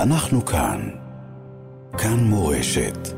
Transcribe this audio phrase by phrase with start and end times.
[0.00, 0.88] אנחנו כאן.
[1.98, 3.08] כאן מורשת.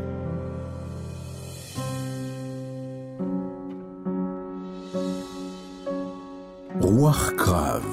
[6.80, 7.84] רוח קרב,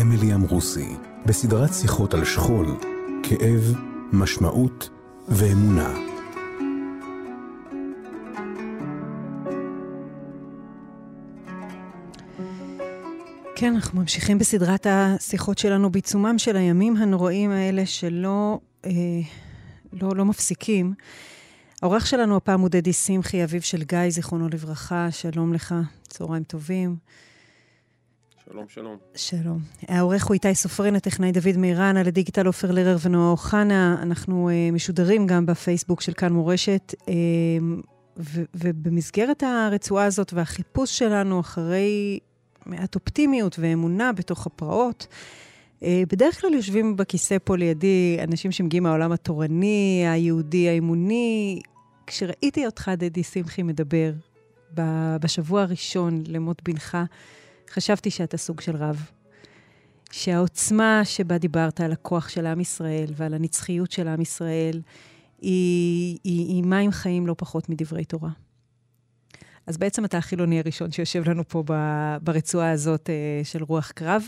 [0.00, 2.66] אמילי אמרוסי, בסדרת שיחות על שכול,
[3.22, 3.74] כאב,
[4.12, 4.88] משמעות
[5.28, 6.03] ואמונה.
[13.64, 18.90] כן, אנחנו ממשיכים בסדרת השיחות שלנו בעיצומם של הימים הנוראים האלה שלא אה,
[19.92, 20.94] לא, לא מפסיקים.
[21.82, 25.10] העורך שלנו הפעם הוא דדי שמחי, אביו של גיא, זיכרונו לברכה.
[25.10, 25.74] שלום לך,
[26.08, 26.96] צהריים טובים.
[28.44, 28.96] שלום, שלום.
[29.14, 29.58] שלום.
[29.88, 33.96] העורך הוא איתי סופרין, הטכנאי דוד מירן, על הדיגיטל עופר לרר ונועה אוחנה.
[34.02, 36.94] אנחנו אה, משודרים גם בפייסבוק של כאן מורשת.
[37.08, 37.14] אה,
[38.18, 42.18] ו- ובמסגרת הרצועה הזאת והחיפוש שלנו אחרי
[42.66, 45.06] מעט אופטימיות ואמונה בתוך הפרעות.
[45.82, 51.60] אה, בדרך כלל יושבים בכיסא פה לידי אנשים שמגיעים מהעולם התורני, היהודי, האמוני.
[52.06, 54.12] כשראיתי אותך, דדי שמחי, מדבר
[55.20, 56.98] בשבוע הראשון למות בנך,
[57.70, 59.10] חשבתי שאתה סוג של רב.
[60.10, 64.80] שהעוצמה שבה דיברת על הכוח של עם ישראל ועל הנצחיות של עם ישראל,
[65.40, 68.30] היא, היא, היא מים חיים לא פחות מדברי תורה.
[69.66, 71.64] אז בעצם אתה החילוני הראשון שיושב לנו פה
[72.22, 74.22] ברצועה הזאת אה, של רוח קרב,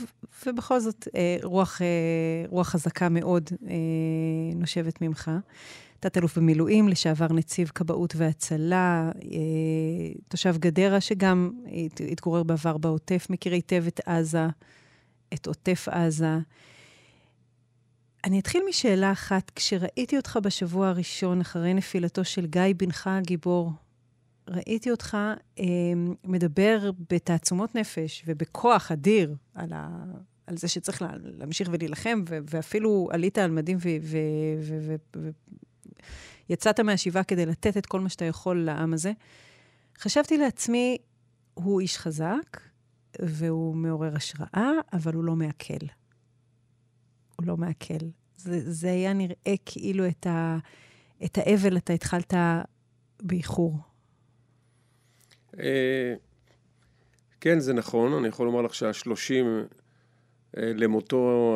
[0.46, 1.86] ובכל זאת אה, רוח, אה,
[2.48, 3.50] רוח חזקה מאוד
[4.54, 5.30] נושבת ממך.
[6.00, 9.10] תת-אלוף במילואים, לשעבר נציב כבאות והצלה,
[10.28, 11.50] תושב גדרה שגם
[12.10, 14.46] התגורר בעבר בעוטף, מכיר היטב את עזה,
[15.34, 16.38] את עוטף עזה.
[18.24, 19.52] אני אתחיל משאלה אחת.
[19.54, 23.72] כשראיתי אותך בשבוע הראשון, אחרי נפילתו של גיא בנך הגיבור,
[24.48, 25.16] ראיתי אותך
[25.58, 25.64] אה,
[26.24, 30.04] מדבר בתעצומות נפש ובכוח אדיר על, ה,
[30.46, 33.78] על זה שצריך לה, להמשיך ולהילחם, ו, ואפילו עלית על מדים
[36.48, 39.12] ויצאת מהשבעה כדי לתת את כל מה שאתה יכול לעם הזה.
[39.98, 40.98] חשבתי לעצמי,
[41.54, 42.60] הוא איש חזק,
[43.22, 45.86] והוא מעורר השראה, אבל הוא לא מעכל.
[47.36, 48.06] הוא לא מעכל.
[48.36, 50.58] זה, זה היה נראה כאילו את, ה,
[51.24, 52.34] את האבל אתה התחלת
[53.22, 53.78] באיחור.
[55.60, 56.14] אה,
[57.40, 59.66] כן, זה נכון, אני יכול לומר לך שהשלושים
[60.56, 61.54] אה, למותו,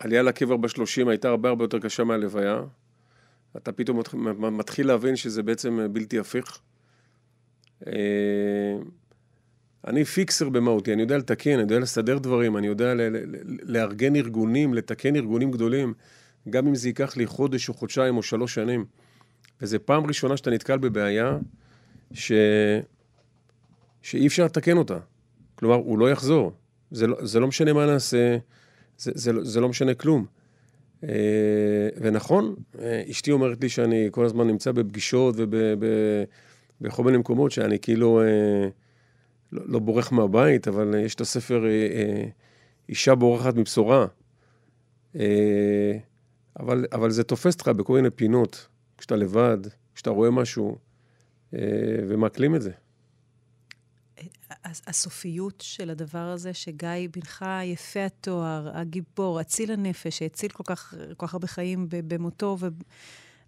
[0.00, 2.62] העלייה לקבר בשלושים הייתה הרבה הרבה יותר קשה מהלוויה.
[3.56, 4.00] אתה פתאום
[4.38, 6.58] מתחיל להבין שזה בעצם בלתי הפיך.
[7.86, 7.92] אה,
[9.86, 12.94] אני פיקסר במהותי, אני יודע לתקן, אני יודע לסדר דברים, אני יודע
[13.62, 15.94] לארגן ארגונים, לתקן ארגונים גדולים,
[16.50, 18.84] גם אם זה ייקח לי חודש או חודשיים או שלוש שנים.
[19.60, 21.38] וזו פעם ראשונה שאתה נתקל בבעיה
[22.12, 22.32] ש...
[24.02, 24.98] שאי אפשר לתקן אותה.
[25.54, 26.52] כלומר, הוא לא יחזור.
[26.90, 28.36] זה לא, זה לא משנה מה נעשה,
[28.98, 30.26] זה, זה, זה לא משנה כלום.
[31.04, 37.78] אה, ונכון, אה, אשתי אומרת לי שאני כל הזמן נמצא בפגישות ובכל מיני מקומות שאני
[37.78, 38.68] כאילו אה,
[39.52, 41.64] לא, לא בורח מהבית, אבל יש את הספר
[42.88, 44.06] אישה בורחת מבשורה.
[46.60, 48.66] אבל, אבל זה תופס אותך בכל מיני פינות,
[48.98, 49.58] כשאתה לבד,
[49.94, 50.76] כשאתה רואה משהו.
[51.54, 51.58] אה,
[52.08, 52.70] ומעכלים את זה.
[54.64, 61.26] הסופיות של הדבר הזה, שגיא בנך יפה התואר, הגיבור, אציל הנפש, שהציל כל כך, כל
[61.26, 62.56] כך הרבה חיים במותו,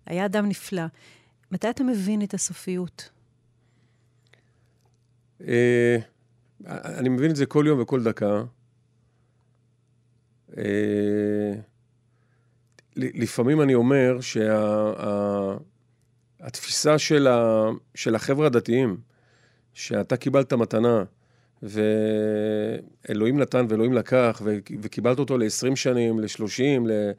[0.07, 0.83] והיה אדם נפלא.
[1.53, 3.11] מתי אתה מבין את הסופיות?
[5.49, 5.97] אה,
[6.67, 8.43] אני מבין את זה כל יום וכל דקה.
[10.57, 11.53] אה,
[12.97, 15.57] לפעמים אני אומר שה...
[16.41, 18.97] התפיסה של, ה, של החבר'ה הדתיים,
[19.75, 21.05] שאתה קיבלת מתנה,
[21.63, 27.11] ואלוהים נתן ואלוהים לקח, ו, וקיבלת אותו ל-20 שנים, ל-30, ל...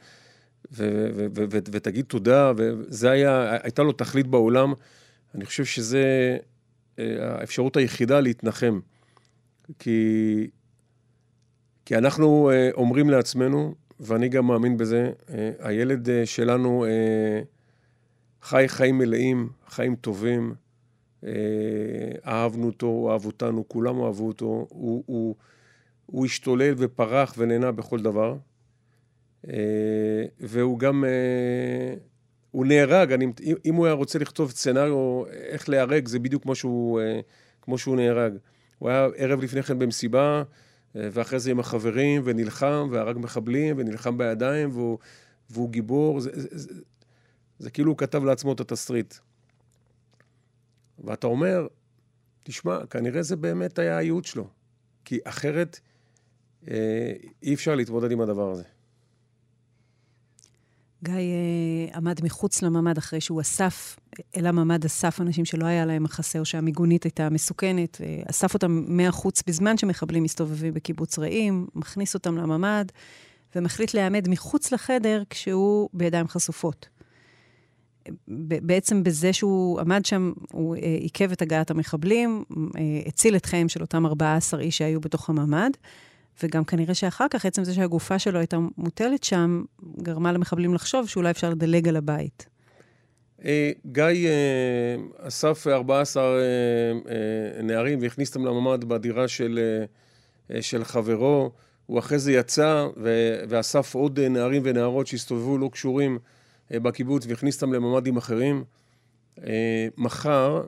[0.71, 4.73] ו- ו- ו- ו- ותגיד תודה, וזה היה, הייתה לו תכלית בעולם.
[5.35, 6.37] אני חושב שזה
[6.99, 8.79] אה, האפשרות היחידה להתנחם.
[9.79, 10.47] כי,
[11.85, 16.85] כי אנחנו אה, אומרים לעצמנו, ואני גם מאמין בזה, אה, הילד שלנו
[18.41, 20.53] חי חיים מלאים, חיים טובים,
[21.25, 21.31] אה,
[22.25, 25.35] אהבנו אותו, הוא אהב אותנו, כולם אהבו אותו, הוא, הוא,
[26.05, 28.37] הוא השתולל ופרח ונהנה בכל דבר.
[29.47, 29.53] אה,
[30.39, 31.93] והוא גם, אה,
[32.51, 33.25] הוא נהרג, אני,
[33.65, 37.01] אם הוא היה רוצה לכתוב סצנריו איך להיהרג, זה בדיוק כמו שהוא,
[37.61, 38.33] כמו שהוא נהרג.
[38.79, 40.43] הוא היה ערב לפני כן במסיבה,
[40.95, 44.97] ואחרי זה עם החברים, ונלחם, והרג מחבלים, ונלחם בידיים, והוא,
[45.49, 46.19] והוא גיבור.
[46.19, 46.81] זה, זה,
[47.61, 49.15] זה כאילו הוא כתב לעצמו את התסריט.
[50.99, 51.67] ואתה אומר,
[52.43, 54.47] תשמע, כנראה זה באמת היה הייעוד שלו.
[55.05, 55.79] כי אחרת
[56.67, 57.13] אה,
[57.43, 58.63] אי אפשר להתמודד עם הדבר הזה.
[61.03, 63.99] גיא uh, עמד מחוץ לממ"ד אחרי שהוא אסף,
[64.37, 69.43] אל הממ"ד אסף אנשים שלא היה להם מחסה או שהמיגונית הייתה מסוכנת, אסף אותם מהחוץ
[69.47, 72.85] בזמן שמחבלים מסתובבים בקיבוץ רעים, מכניס אותם לממ"ד
[73.55, 76.89] ומחליט להיעמד מחוץ לחדר כשהוא בידיים חשופות.
[78.61, 83.69] בעצם בזה שהוא עמד שם, הוא אה, עיכב את הגעת המחבלים, אה, הציל את חייהם
[83.69, 85.71] של אותם 14 איש שהיו בתוך הממ"ד,
[86.43, 89.63] וגם כנראה שאחר כך, עצם זה שהגופה שלו הייתה מוטלת שם,
[90.01, 92.45] גרמה למחבלים לחשוב שאולי אפשר לדלג על הבית.
[93.45, 94.29] אה, גיא
[95.17, 96.23] אסף 14
[97.63, 99.59] נערים והכניס אותם לממ"ד בדירה של,
[100.61, 101.51] של חברו.
[101.85, 102.87] הוא אחרי זה יצא
[103.49, 106.19] ואסף עוד נערים ונערות שהסתובבו לא קשורים
[106.71, 108.63] בקיבוץ והכניס אותם לממ"דים אחרים.
[109.43, 110.65] אה, מחר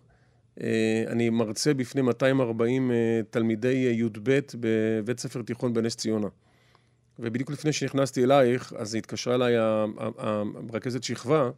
[0.61, 2.91] אה, אני מרצה בפני 240
[3.29, 6.27] תלמידי י"ב בבית ספר תיכון בנס ציונה.
[7.19, 9.53] ובדיוק לפני שנכנסתי אלייך, אז התקשרה אליי
[10.17, 11.49] המרכזת שכבה,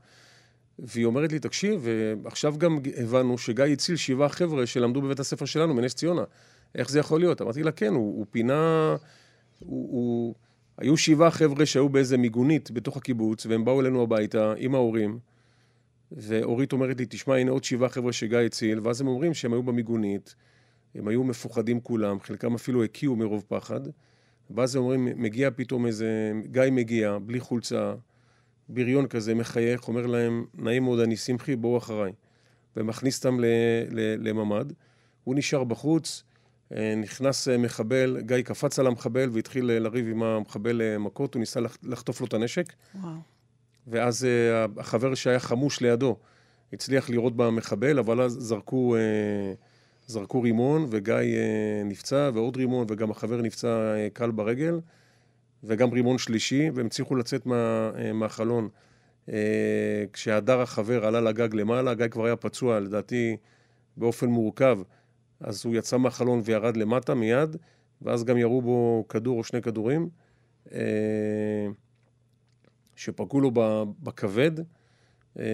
[0.80, 1.88] והיא אומרת לי, תקשיב,
[2.26, 6.24] עכשיו גם הבנו שגיא הציל שבעה חבר'ה שלמדו בבית הספר שלנו בנס ציונה.
[6.76, 7.42] איך זה יכול להיות?
[7.42, 8.96] אמרתי לה, כן, הוא, הוא פינה...
[9.60, 10.36] הוא, הוא,
[10.78, 15.20] היו שבעה חבר'ה שהיו באיזה מיגונית בתוך הקיבוץ, והם באו אלינו הביתה עם ההורים,
[16.12, 19.64] ואורית אומרת לי, תשמע, הנה עוד שבעה חבר'ה שגיא הציל, ואז הם אומרים שהם היו
[19.64, 20.36] במיגונית,
[20.96, 23.82] הם היו מפוחדים כולם, חלקם אפילו הקיאו מרוב פחד,
[24.50, 27.94] ואז הם אומרים, מגיע פתאום איזה, גיא מגיע, בלי חולצה,
[28.70, 32.12] בריון כזה, מחייך, אומר להם, נעים מאוד, אני שמחי, בואו אחריי.
[32.78, 33.38] ומכניס אותם
[34.18, 34.74] לממ"ד.
[35.24, 36.24] הוא נשאר בחוץ,
[36.72, 41.60] נכנס אה, מחבל, גיא קפץ על המחבל והתחיל אה, לריב עם המחבל מכות, הוא ניסה
[41.84, 42.74] לחטוף לו את הנשק.
[43.02, 43.14] וואו.
[43.88, 44.28] ואז
[44.78, 46.18] החבר שהיה חמוש לידו
[46.74, 48.96] הצליח לירות במחבל, אבל אז זרקו,
[50.08, 51.16] זרקו רימון, וגיא
[51.86, 54.80] נפצע, ועוד רימון, וגם החבר נפצע קל ברגל,
[55.64, 58.70] וגם רימון שלישי, והם הצליחו לצאת מה, מהחלון.
[60.14, 63.38] כשהדר החבר עלה לגג למעלה, גיא כבר היה פצוע, לדעתי,
[63.98, 64.80] באופן מורכב.
[65.46, 67.56] אז הוא יצא מהחלון וירד למטה מיד,
[68.02, 70.10] ואז גם ירו בו כדור או שני כדורים,
[70.72, 71.68] אה,
[72.96, 73.52] שפגעו לו
[74.04, 74.52] בכבד,
[75.40, 75.46] אה,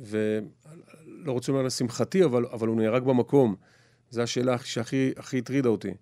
[0.00, 3.54] ולא רוצה לומר לשמחתי, אבל, אבל הוא נהרג במקום.
[4.10, 5.94] זו השאלה שהכי הטרידה אותי.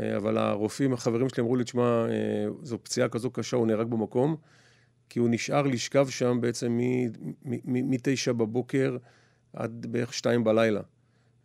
[0.00, 2.06] אה, אבל הרופאים, החברים שלי אמרו לי, תשמע,
[2.62, 4.36] זו פציעה כזו קשה, הוא נהרג במקום,
[5.08, 6.78] כי הוא נשאר לשכב שם בעצם
[7.64, 8.96] מתשע בבוקר
[9.52, 10.80] עד בערך שתיים בלילה.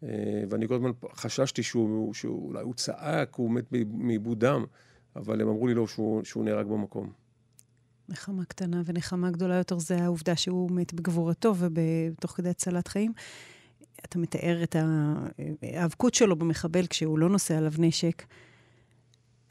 [0.05, 4.65] אה, ואני כל הזמן חששתי שהוא, שאולי הוא צעק, הוא מת מעיבוד דם,
[5.15, 7.11] אבל הם אמרו לי לא, שהוא, שהוא נהרג במקום.
[8.09, 13.13] נחמה קטנה ונחמה גדולה יותר זה העובדה שהוא מת בגבורתו ובתוך כדי הצלת חיים.
[14.05, 14.75] אתה מתאר את
[15.61, 18.23] ההיאבקות שלו במחבל כשהוא לא נושא עליו נשק.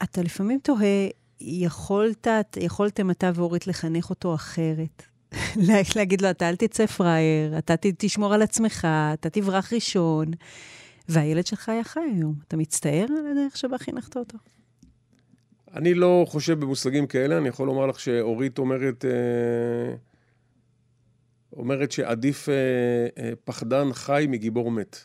[0.03, 1.07] אתה לפעמים תוהה,
[1.39, 5.03] יכולת, יכולתם אתה ואורית לחנך אותו אחרת?
[5.95, 10.31] להגיד לו, אתה אל תצא פראייר, אתה תשמור על עצמך, אתה תברח ראשון.
[11.09, 12.35] והילד שלך היה חי היום.
[12.47, 14.37] אתה מצטער על הדרך שבה חינכת אותו?
[15.73, 19.95] אני לא חושב במושגים כאלה, אני יכול לומר לך שאורית אומרת, אה,
[21.53, 22.53] אומרת שעדיף אה,
[23.17, 24.97] אה, פחדן חי מגיבור מת.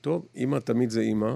[0.00, 1.34] טוב, אימא תמיד זה אימא.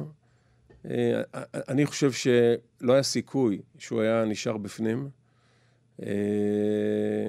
[1.55, 5.08] אני חושב שלא היה סיכוי שהוא היה נשאר בפנים.
[6.03, 7.29] אה,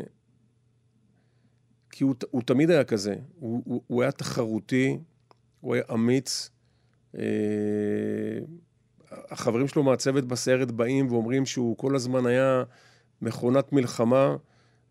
[1.91, 4.97] כי הוא, הוא תמיד היה כזה, הוא, הוא, הוא היה תחרותי,
[5.61, 6.49] הוא היה אמיץ.
[7.17, 7.23] אה,
[9.11, 12.63] החברים שלו מהצוות בסיירת באים ואומרים שהוא כל הזמן היה
[13.21, 14.35] מכונת מלחמה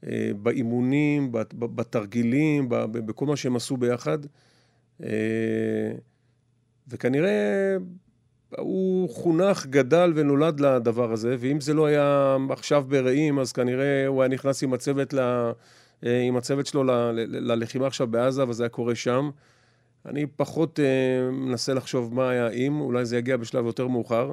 [0.06, 4.18] אה, באימונים, בתרגילים, בכל מה שהם עשו ביחד.
[6.88, 7.76] וכנראה
[8.58, 14.22] הוא חונך, גדל ונולד לדבר הזה, ואם זה לא היה עכשיו ברעים, אז כנראה הוא
[14.22, 15.18] היה נכנס עם הצוות, ל,
[16.06, 19.30] אה, עם הצוות שלו ל, ל, ללחימה עכשיו בעזה, וזה היה קורה שם.
[20.06, 24.32] אני פחות אה, מנסה לחשוב מה היה אם, אולי זה יגיע בשלב יותר מאוחר,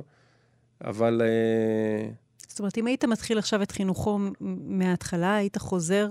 [0.83, 1.21] אבל...
[1.25, 2.09] אה...
[2.47, 4.19] זאת אומרת, אם היית מתחיל עכשיו את חינוכו
[4.65, 6.07] מההתחלה, היית חוזר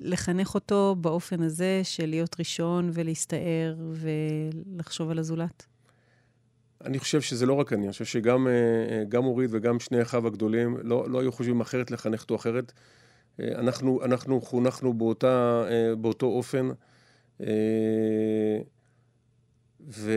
[0.00, 5.66] לחנך אותו באופן הזה של להיות ראשון ולהסתער ולחשוב על הזולת?
[6.84, 10.76] אני חושב שזה לא רק אני, אני חושב שגם אה, אורית וגם שני אחיו הגדולים
[10.82, 12.72] לא, לא היו חושבים אחרת לחנך אותו אחרת.
[13.40, 16.68] אה, אנחנו, אנחנו חונכנו באותה, אה, באותו אופן,
[19.90, 20.12] ו,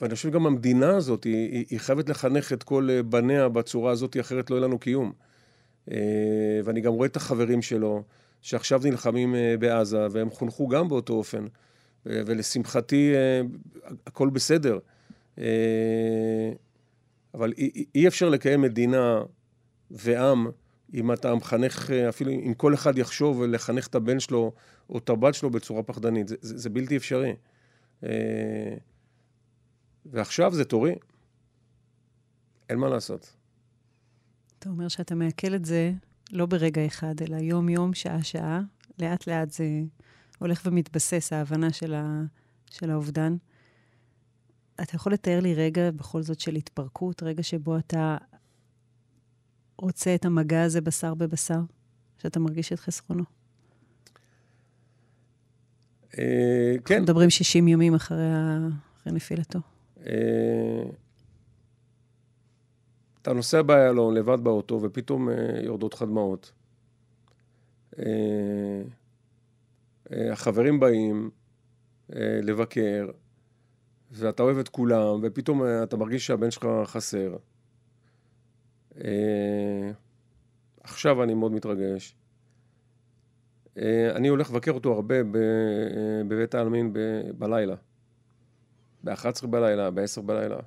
[0.00, 4.50] ואני חושב גם המדינה הזאת, היא, היא חייבת לחנך את כל בניה בצורה הזאת, אחרת
[4.50, 5.12] לא יהיה לנו קיום.
[6.64, 8.02] ואני גם רואה את החברים שלו,
[8.40, 11.46] שעכשיו נלחמים בעזה, והם חונכו גם באותו אופן.
[12.06, 13.12] ולשמחתי,
[14.06, 14.78] הכל בסדר.
[15.38, 16.52] אה,
[17.34, 19.22] אבל אי, אי אפשר לקיים מדינה
[19.90, 20.46] ועם,
[20.94, 24.52] אם אתה מחנך, אפילו אם כל אחד יחשוב לחנך את הבן שלו
[24.90, 27.34] או את הבת שלו בצורה פחדנית, זה, זה, זה בלתי אפשרי.
[28.04, 28.76] אה,
[30.06, 30.94] ועכשיו זה תורי.
[32.68, 33.36] אין מה לעשות.
[34.58, 35.92] אתה אומר שאתה מעכל את זה
[36.32, 38.60] לא ברגע אחד, אלא יום-יום, שעה-שעה.
[38.98, 39.64] לאט-לאט זה
[40.38, 42.22] הולך ומתבסס, ההבנה של, ה,
[42.70, 43.36] של האובדן.
[44.82, 48.16] אתה יכול לתאר לי רגע בכל זאת של התפרקות, רגע שבו אתה
[49.78, 51.60] רוצה את המגע הזה בשר בבשר,
[52.18, 53.24] שאתה מרגיש את חסרונו?
[56.18, 56.94] אה, כן.
[56.94, 58.26] אנחנו מדברים 60 ימים אחרי,
[59.06, 59.58] נפילתו.
[60.06, 60.82] אה,
[63.22, 66.52] אתה נוסע באיילון לבד באוטו, ופתאום אה, יורדות לך דמעות.
[70.10, 71.30] החברים באים
[72.42, 73.10] לבקר,
[74.12, 77.36] ואתה אוהב את כולם, ופתאום אתה מרגיש שהבן שלך חסר.
[80.80, 82.16] עכשיו אני מאוד מתרגש.
[84.14, 85.14] אני הולך לבקר אותו הרבה
[86.28, 86.92] בבית העלמין
[87.38, 87.74] בלילה.
[89.04, 90.58] ב-11 בלילה, ב-10 בלילה.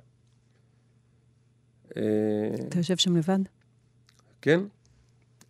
[1.88, 3.38] אתה יושב שם לבד?
[4.42, 4.60] כן.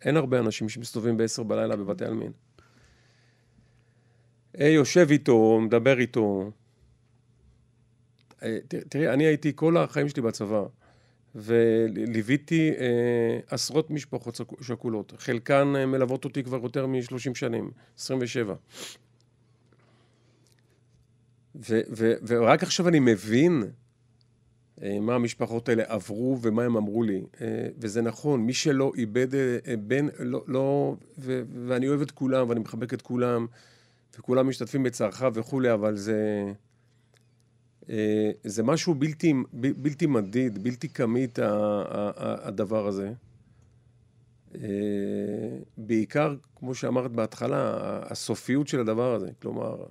[0.01, 2.31] אין הרבה אנשים שמסתובבים ב-10 בלילה בבתי עלמין.
[4.59, 6.51] יושב איתו, מדבר איתו.
[8.89, 10.63] תראי, אני הייתי כל החיים שלי בצבא,
[11.35, 15.13] וליוויתי אה, עשרות משפחות שכולות.
[15.17, 18.55] חלקן אה, מלוות אותי כבר יותר מ-30 שנים, 27.
[21.69, 23.63] ו- ו- ורק עכשיו אני מבין
[24.83, 27.23] אה, מה המשפחות האלה עברו ומה הם אמרו לי.
[27.41, 32.49] אה, וזה נכון, מי שלא איבד אה, בן, לא, לא ו- ואני אוהב את כולם
[32.49, 33.47] ואני מחבק את כולם,
[34.19, 36.51] וכולם משתתפים בצערך וכולי, אבל זה...
[38.43, 43.13] זה משהו בלתי, בלתי מדיד, בלתי כמית, הדבר הזה.
[45.77, 49.29] בעיקר, כמו שאמרת בהתחלה, הסופיות של הדבר הזה.
[49.41, 49.85] כלומר,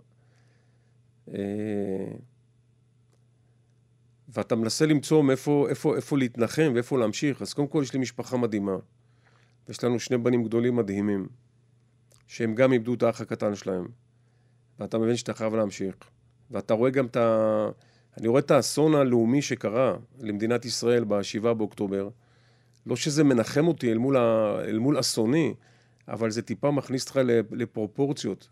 [1.34, 2.12] אה,
[4.28, 7.42] ואתה מנסה למצוא מאיפה איפה, איפה להתנחם ואיפה להמשיך.
[7.42, 8.76] אז קודם כל יש לי משפחה מדהימה.
[9.68, 11.28] יש לנו שני בנים גדולים מדהימים,
[12.26, 13.86] שהם גם איבדו את האח הקטן שלהם.
[14.78, 15.94] ואתה מבין שאתה חייב להמשיך.
[16.50, 17.68] ואתה רואה גם את ה...
[18.18, 22.08] אני רואה את האסון הלאומי שקרה למדינת ישראל ב-7 באוקטובר.
[22.86, 24.56] לא שזה מנחם אותי אל מול, ה...
[24.64, 25.54] אל מול אסוני,
[26.08, 28.48] אבל זה טיפה מכניס אותך לפרופורציות.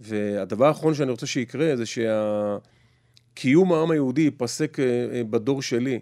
[0.00, 6.00] והדבר האחרון שאני רוצה שיקרה זה שהקיום העם היהודי ייפסק אה, אה, בדור שלי.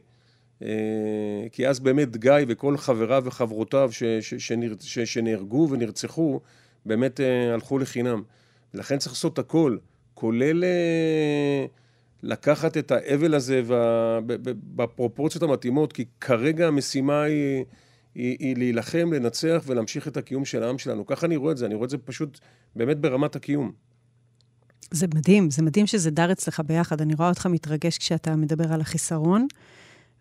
[0.62, 0.68] אה,
[1.52, 4.34] כי אז באמת גיא וכל חבריו וחברותיו ש, ש,
[4.80, 6.40] ש, שנהרגו ונרצחו,
[6.86, 7.20] באמת
[7.54, 8.22] הלכו לחינם.
[8.74, 9.76] ולכן צריך לעשות הכל,
[10.16, 10.64] כולל
[12.22, 13.62] לקחת את האבל הזה
[14.76, 17.64] בפרופורציות המתאימות, כי כרגע המשימה היא...
[18.14, 21.06] היא, היא להילחם, לנצח ולהמשיך את הקיום של העם שלנו.
[21.06, 22.38] ככה אני רואה את זה, אני רואה את זה פשוט
[22.76, 23.72] באמת ברמת הקיום.
[24.90, 27.00] זה מדהים, זה מדהים שזה דר אצלך ביחד.
[27.00, 29.46] אני רואה אותך מתרגש כשאתה מדבר על החיסרון,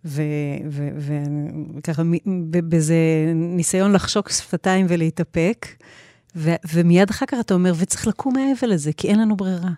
[0.06, 2.04] וככה,
[2.64, 2.96] באיזה
[3.36, 5.68] ניסיון לחשוק שפתיים ולהתאפק,
[6.36, 9.72] ו, ומיד אחר כך אתה אומר, וצריך לקום מהאבל הזה, כי אין לנו ברירה.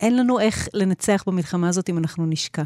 [0.00, 2.62] אין לנו איך לנצח במלחמה הזאת אם אנחנו נשקע.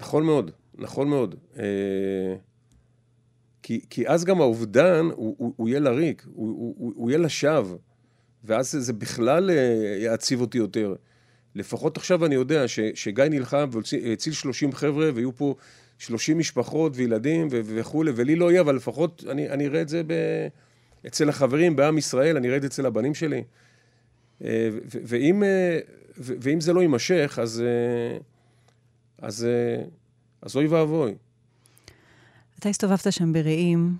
[0.00, 1.34] נכון מאוד, נכון מאוד.
[1.58, 2.34] אה,
[3.62, 7.76] כי, כי אז גם האובדן, הוא, הוא, הוא יהיה לריק, הוא, הוא, הוא יהיה לשווא.
[8.44, 10.94] ואז זה בכלל אה, יעציב אותי יותר.
[11.54, 15.54] לפחות עכשיו אני יודע ש, שגיא נלחם והציל 30 חבר'ה, ויהיו פה
[15.98, 20.12] 30 משפחות וילדים וכולי, ולי לא יהיה, אבל לפחות אני, אני אראה את זה ב,
[21.06, 23.44] אצל החברים בעם ישראל, אני אראה את זה אצל הבנים שלי.
[24.44, 25.78] אה, ואם, אה,
[26.16, 27.62] ואם זה לא יימשך, אז,
[29.18, 29.46] אז,
[30.42, 31.14] אז אוי ואבוי.
[32.58, 33.96] אתה הסתובבת שם ברעים,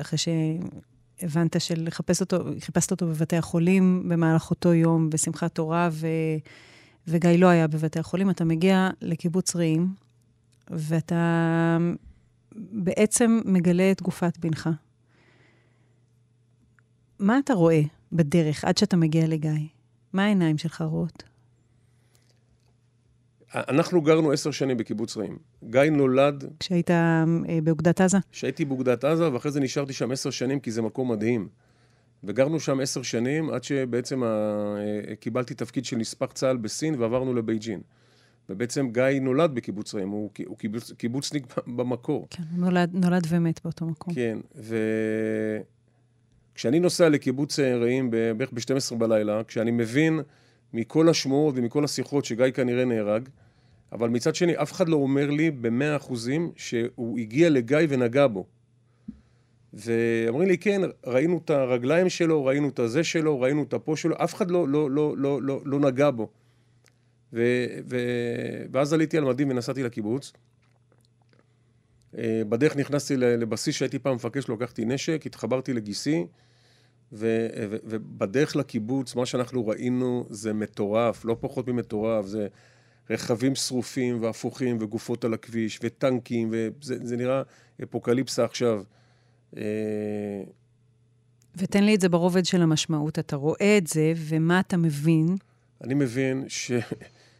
[0.00, 6.06] אחרי שהבנת שלחפש אותו, חיפשת אותו בבתי החולים במהלך אותו יום, בשמחת תורה, ו...
[7.06, 8.30] וגיא לא היה בבתי החולים.
[8.30, 9.94] אתה מגיע לקיבוץ רעים,
[10.70, 11.78] ואתה
[12.52, 14.68] בעצם מגלה את גופת בנך.
[17.18, 17.80] מה אתה רואה
[18.12, 19.50] בדרך עד שאתה מגיע לגיא?
[20.12, 21.22] מה העיניים שלך רואות?
[23.54, 25.38] אנחנו גרנו עשר שנים בקיבוץ רעים.
[25.64, 26.44] גיא נולד...
[26.60, 27.24] כשהיית אה,
[27.62, 28.18] באוגדת עזה?
[28.32, 31.48] כשהייתי באוגדת עזה, ואחרי זה נשארתי שם עשר שנים, כי זה מקום מדהים.
[32.24, 34.26] וגרנו שם עשר שנים, עד שבעצם ה...
[34.26, 37.80] אה, קיבלתי תפקיד של נספח צה"ל בסין, ועברנו לבייג'ין.
[38.48, 42.26] ובעצם גיא נולד בקיבוץ רעים, הוא, הוא קיבוץ, קיבוצניק במקור.
[42.30, 44.14] כן, הוא נולד, נולד ומת באותו מקום.
[44.14, 44.38] כן,
[46.60, 50.20] וכשאני נוסע לקיבוץ רעים בערך ב-12 בלילה, כשאני מבין
[50.72, 53.28] מכל השמועות ומכל השיחות שגיא כנראה נהרג,
[53.92, 58.46] אבל מצד שני, אף אחד לא אומר לי במאה אחוזים שהוא הגיע לגיא ונגע בו.
[59.72, 64.16] ואומרים לי, כן, ראינו את הרגליים שלו, ראינו את הזה שלו, ראינו את הפה שלו,
[64.24, 66.30] אף אחד לא, לא, לא, לא, לא, לא נגע בו.
[67.32, 67.96] ו, ו,
[68.72, 70.32] ואז עליתי על מדים ונסעתי לקיבוץ.
[72.18, 76.26] אה, בדרך נכנסתי לבסיס שהייתי פעם מפקד שלו, לקחתי נשק, התחברתי לגיסי,
[77.12, 82.48] ו, ו, ובדרך לקיבוץ, מה שאנחנו ראינו זה מטורף, לא פחות ממטורף, זה
[83.10, 87.42] רכבים שרופים והפוכים וגופות על הכביש וטנקים, וזה נראה
[87.82, 88.82] אפוקליפסה עכשיו.
[89.56, 90.42] אה,
[91.56, 93.18] ותן לי את זה ברובד של המשמעות.
[93.18, 95.36] אתה רואה את זה, ומה אתה מבין?
[95.84, 96.72] אני מבין ש,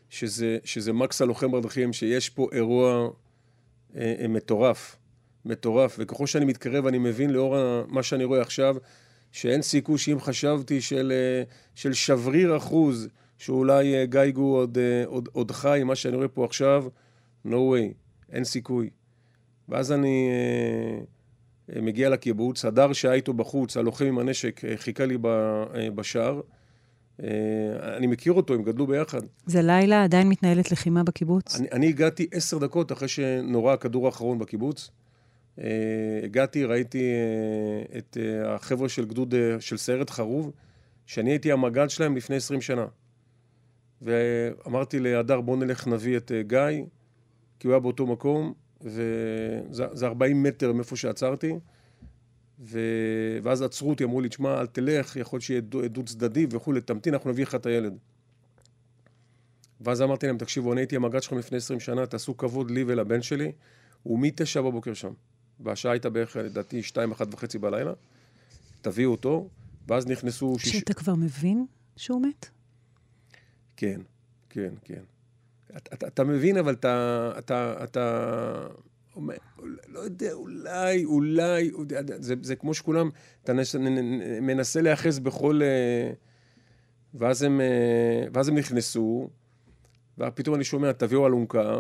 [0.09, 3.09] שזה, שזה מקס הלוחם בדרכים, שיש פה אירוע
[3.97, 4.97] אה, אה, מטורף,
[5.45, 7.57] מטורף, וככל שאני מתקרב אני מבין לאור
[7.89, 8.77] מה שאני רואה עכשיו,
[9.33, 11.43] שאין סיכוי שאם חשבתי של, אה,
[11.75, 13.09] של שבריר אחוז,
[13.39, 16.85] שאולי אה, גייגו עוד, אה, עוד, עוד חי, מה שאני רואה פה עכשיו,
[17.47, 17.93] no way,
[18.33, 18.91] אין סיכוי.
[19.69, 20.31] ואז אני
[21.77, 25.19] אה, מגיע לקיבוץ, הדר שהיה איתו בחוץ, הלוחם עם הנשק, אה, חיכה לי
[25.95, 26.41] בשער.
[27.23, 27.29] אה,
[27.97, 29.21] אני מכיר אותו, הם גדלו ביחד.
[29.47, 31.57] זה לילה, עדיין מתנהלת לחימה בקיבוץ?
[31.57, 34.91] אני, אני הגעתי עשר דקות אחרי שנורה הכדור האחרון בקיבוץ.
[35.61, 35.63] Uh,
[36.25, 37.13] הגעתי, ראיתי
[37.93, 40.53] uh, את uh, החבר'ה של גדוד, של סיירת חרוב,
[41.07, 42.87] שאני הייתי המג"ד שלהם לפני עשרים שנה.
[44.03, 46.85] ואמרתי להדר, בוא נלך נביא את גיא,
[47.59, 51.53] כי הוא היה באותו מקום, וזה ארבעים מטר מאיפה שעצרתי.
[52.61, 52.81] ו...
[53.43, 57.31] ואז עצרו אותי, אמרו לי, תשמע, אל תלך, יכול שיהיה דו צדדי וכולי, תמתין, אנחנו
[57.31, 57.99] נביא לך את הילד.
[59.81, 63.23] ואז אמרתי להם, תקשיבו, אני הייתי המג"ד שלכם לפני 20 שנה, תעשו כבוד לי ולבן
[63.23, 63.53] שלי,
[64.03, 65.13] הוא מתשע בבוקר שם.
[65.63, 67.93] והשעה הייתה בערך, לדעתי, שתיים, אחת וחצי בלילה.
[68.83, 69.49] תביאו אותו,
[69.89, 70.57] ואז נכנסו...
[70.59, 70.73] שיש...
[70.73, 72.47] שאתה כבר מבין שהוא מת?
[73.77, 74.01] כן,
[74.51, 75.03] כן, כן.
[75.77, 78.67] אתה, אתה, אתה מבין, אבל אתה, אתה, אתה
[79.89, 81.71] לא יודע, אולי, אולי,
[82.21, 83.11] זה, זה כמו שכולם,
[83.45, 83.75] אתה נס,
[84.43, 85.61] מנסה להיאחז בכל...
[85.63, 86.13] אה,
[87.15, 89.31] ואז הם, אה, ואז הם נכנסו,
[90.19, 91.77] ופתאום אני שומע, תביאו אלונקה,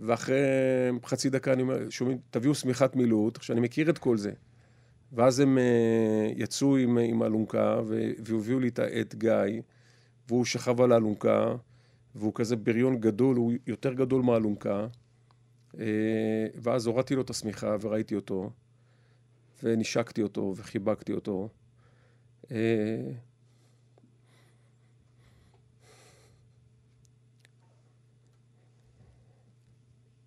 [0.00, 0.40] ואחרי
[1.04, 4.32] חצי דקה אני אומר, שומעים, תביאו שמיכת מילוט, עכשיו אני מכיר את כל זה.
[5.12, 7.80] ואז הם אה, יצאו עם, עם אלונקה,
[8.24, 9.60] והביאו לי את גיא,
[10.28, 11.54] והוא שכב על האלונקה,
[12.14, 14.86] והוא כזה בריון גדול, הוא יותר גדול מהאלונקה.
[15.80, 18.50] אה, ואז הורדתי לו את השמיכה וראיתי אותו,
[19.62, 21.48] ונשקתי אותו וחיבקתי אותו.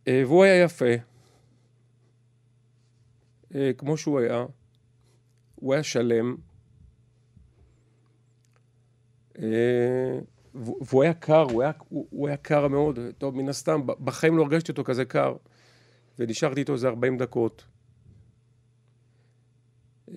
[0.08, 0.86] והוא היה יפה,
[3.78, 4.46] כמו שהוא היה.
[5.56, 6.36] הוא היה שלם.
[10.56, 14.72] והוא היה קר, הוא היה, הוא, היה קר מאוד, טוב, מן הסתם, בחיים לא הרגשתי
[14.72, 15.36] אותו כזה קר,
[16.20, 17.66] ונשארתי איתו איזה 40 דקות.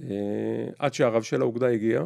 [0.02, 2.02] אה, עד שהרב של האוגדה הגיע,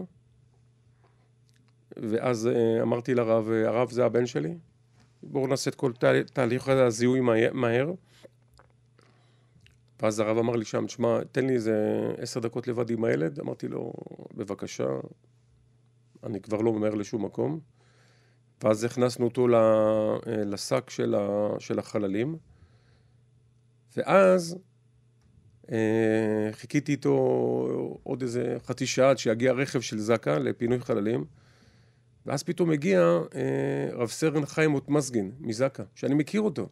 [1.96, 4.54] ואז אה, אמרתי לרב, הרב זה הבן שלי,
[5.26, 5.92] בואו נעשה את כל
[6.32, 7.20] תהליך הזיהוי
[7.52, 7.92] מהר.
[10.02, 11.76] ואז הרב אמר לי שם, תשמע, תן לי איזה
[12.18, 13.40] עשר דקות לבד עם הילד.
[13.40, 13.92] אמרתי לו,
[14.34, 14.86] בבקשה,
[16.24, 17.60] אני כבר לא ממהר לשום מקום.
[18.62, 19.48] ואז הכנסנו אותו
[20.26, 21.14] לשק של,
[21.58, 22.36] של החללים,
[23.96, 24.58] ואז
[25.72, 27.16] אה, חיכיתי איתו
[28.02, 31.24] עוד איזה חצי שעה עד שיגיע רכב של זק"א לפינוי חללים,
[32.26, 33.00] ואז פתאום הגיע
[33.34, 36.68] אה, רב סרן חיים אוטמזגין מזק"א, שאני מכיר אותו,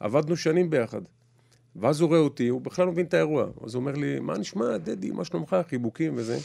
[0.00, 1.00] עבדנו שנים ביחד.
[1.76, 3.46] ואז הוא רואה אותי, הוא בכלל לא מבין את האירוע.
[3.64, 6.38] אז הוא אומר לי, מה נשמע, דדי, מה שלומך, חיבוקים וזה.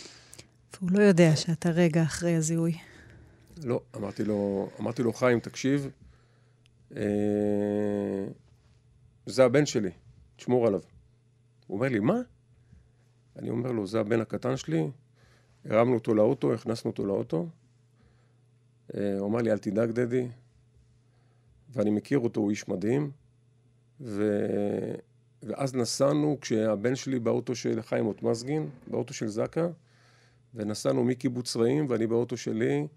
[0.73, 2.73] והוא לא יודע שאתה רגע אחרי הזיהוי.
[3.63, 5.89] לא, אמרתי לו, אמרתי לו, חיים, תקשיב,
[6.95, 7.01] אה,
[9.25, 9.89] זה הבן שלי,
[10.35, 10.81] תשמור עליו.
[11.67, 12.21] הוא אומר לי, מה?
[13.39, 14.87] אני אומר לו, זה הבן הקטן שלי,
[15.65, 17.47] הרמנו אותו לאוטו, הכנסנו אותו לאוטו.
[18.93, 20.27] אה, הוא אמר לי, אל תדאג, דדי.
[21.69, 23.11] ואני מכיר אותו, הוא איש מדהים.
[24.01, 24.45] ו...
[25.43, 29.67] ואז נסענו, כשהבן שלי באוטו של חיים אוטמזגין, באוטו של זקה,
[30.53, 32.87] ונסענו מקיבוץ רעים, ואני באוטו שלי,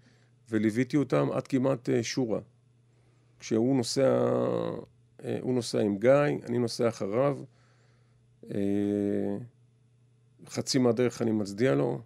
[0.49, 2.39] וליוויתי אותם עד כמעט אה, שורה.
[3.39, 4.29] כשהוא נוסע,
[5.23, 6.11] אה, הוא נוסע עם גיא,
[6.49, 7.39] אני נוסע אחריו.
[10.47, 12.01] חצי מהדרך אני מצדיע לו,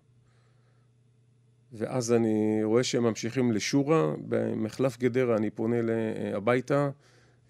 [1.73, 5.75] ואז אני רואה שהם ממשיכים לשורה, במחלף גדרה אני פונה
[6.36, 6.89] הביתה,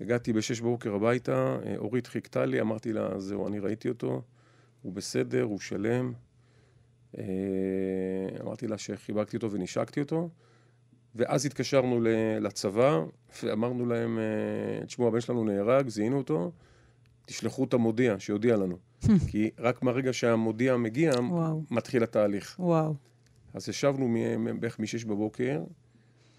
[0.01, 4.21] הגעתי בשש בבוקר הביתה, אורית חיכתה לי, אמרתי לה, זהו, אני ראיתי אותו,
[4.81, 6.13] הוא בסדר, הוא שלם.
[8.41, 10.29] אמרתי לה שחיבקתי אותו ונשקתי אותו.
[11.15, 11.99] ואז התקשרנו
[12.41, 13.03] לצבא,
[13.43, 16.51] ואמרנו להם, אה, תשמעו, הבן שלנו נהרג, זיהינו אותו,
[17.25, 18.77] תשלחו את המודיע, שיודיע לנו.
[19.29, 21.63] כי רק מהרגע שהמודיע מגיע, וואו.
[21.71, 22.55] מתחיל התהליך.
[22.59, 22.95] וואו.
[23.53, 24.15] אז ישבנו
[24.59, 25.63] בערך מ-6 בבוקר,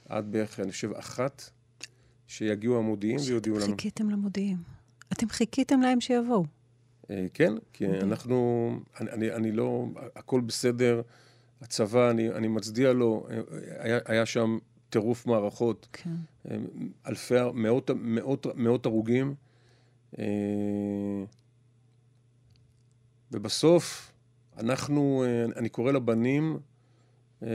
[0.08, 1.50] עד בערך, אני חושב, אחת,
[2.26, 3.66] שיגיעו המודיעים ויודיעו לנו.
[3.66, 4.56] חיכיתם למודיעים.
[5.12, 6.44] אתם חיכיתם להם שיבואו.
[7.10, 7.86] אה, כן, כי.
[7.86, 11.02] אנחנו, אני, אני, אני לא, הכל בסדר,
[11.60, 13.40] הצבא, אני, אני מצדיע לו, אה,
[13.78, 14.58] היה, היה שם
[14.90, 16.10] טירוף מערכות, כן.
[16.50, 16.56] אה,
[17.06, 19.34] אלפי, מאות, מאות, מאות הרוגים,
[23.32, 24.12] ובסוף
[24.58, 25.24] אנחנו,
[25.56, 26.58] אני קורא לבנים,
[27.42, 27.48] אה,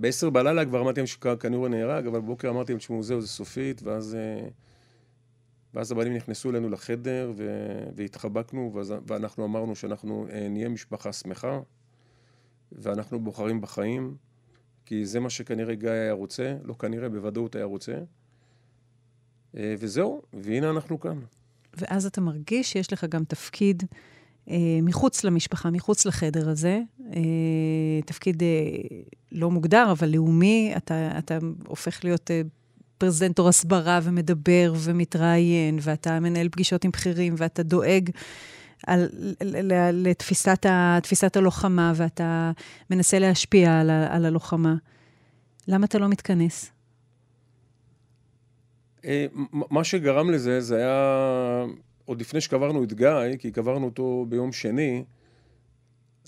[0.00, 3.82] בעשר בלילה כבר אמרתי להם שכנראה נהרג, אבל בבוקר אמרתי להם, תשמעו, זהו, זה סופית,
[3.82, 4.14] ואז...
[4.14, 4.48] אה,
[5.74, 7.32] ואז הבנים נכנסו אלינו לחדר
[7.94, 11.60] והתחבקנו, ואז, ואנחנו אמרנו שאנחנו אה, נהיה משפחה שמחה,
[12.72, 14.16] ואנחנו בוחרים בחיים,
[14.86, 17.94] כי זה מה שכנראה גיא היה רוצה, לא כנראה, בוודאות היה רוצה.
[19.54, 21.18] וזהו, והנה אנחנו כאן.
[21.76, 23.82] ואז אתה מרגיש שיש לך גם תפקיד
[24.82, 26.80] מחוץ למשפחה, מחוץ לחדר הזה.
[27.14, 27.20] אה,
[28.04, 28.48] תפקיד אה,
[29.32, 30.72] לא מוגדר, אבל לאומי.
[30.76, 32.40] אתה, אתה הופך להיות אה,
[32.98, 38.10] פרזנטור הסברה ומדבר ומתראיין, ואתה מנהל פגישות עם בכירים, ואתה דואג
[38.86, 39.08] על,
[39.92, 42.50] לתפיסת ה, תפיסת הלוחמה, ואתה
[42.90, 44.74] מנסה להשפיע על, ה, על הלוחמה.
[45.68, 46.70] למה אתה לא מתכנס?
[49.04, 51.64] אה, מה שגרם לזה, זה היה
[52.06, 55.04] עוד לפני שקברנו את גיא, כי קברנו אותו ביום שני.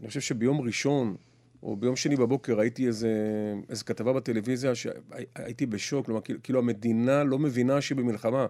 [0.00, 1.16] אני חושב שביום ראשון,
[1.62, 3.12] או ביום שני בבוקר, ראיתי איזה,
[3.68, 8.46] איזה כתבה בטלוויזיה שהייתי בשוק, כלומר, כאילו- המדינה לא מבינה שהיא במלחמה,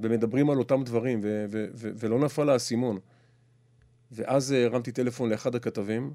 [0.00, 2.98] ומדברים על אותם דברים, ו- ו- ו- ולא נפל האסימון.
[4.12, 6.12] ואז אה, הרמתי טלפון לאחד הכתבים,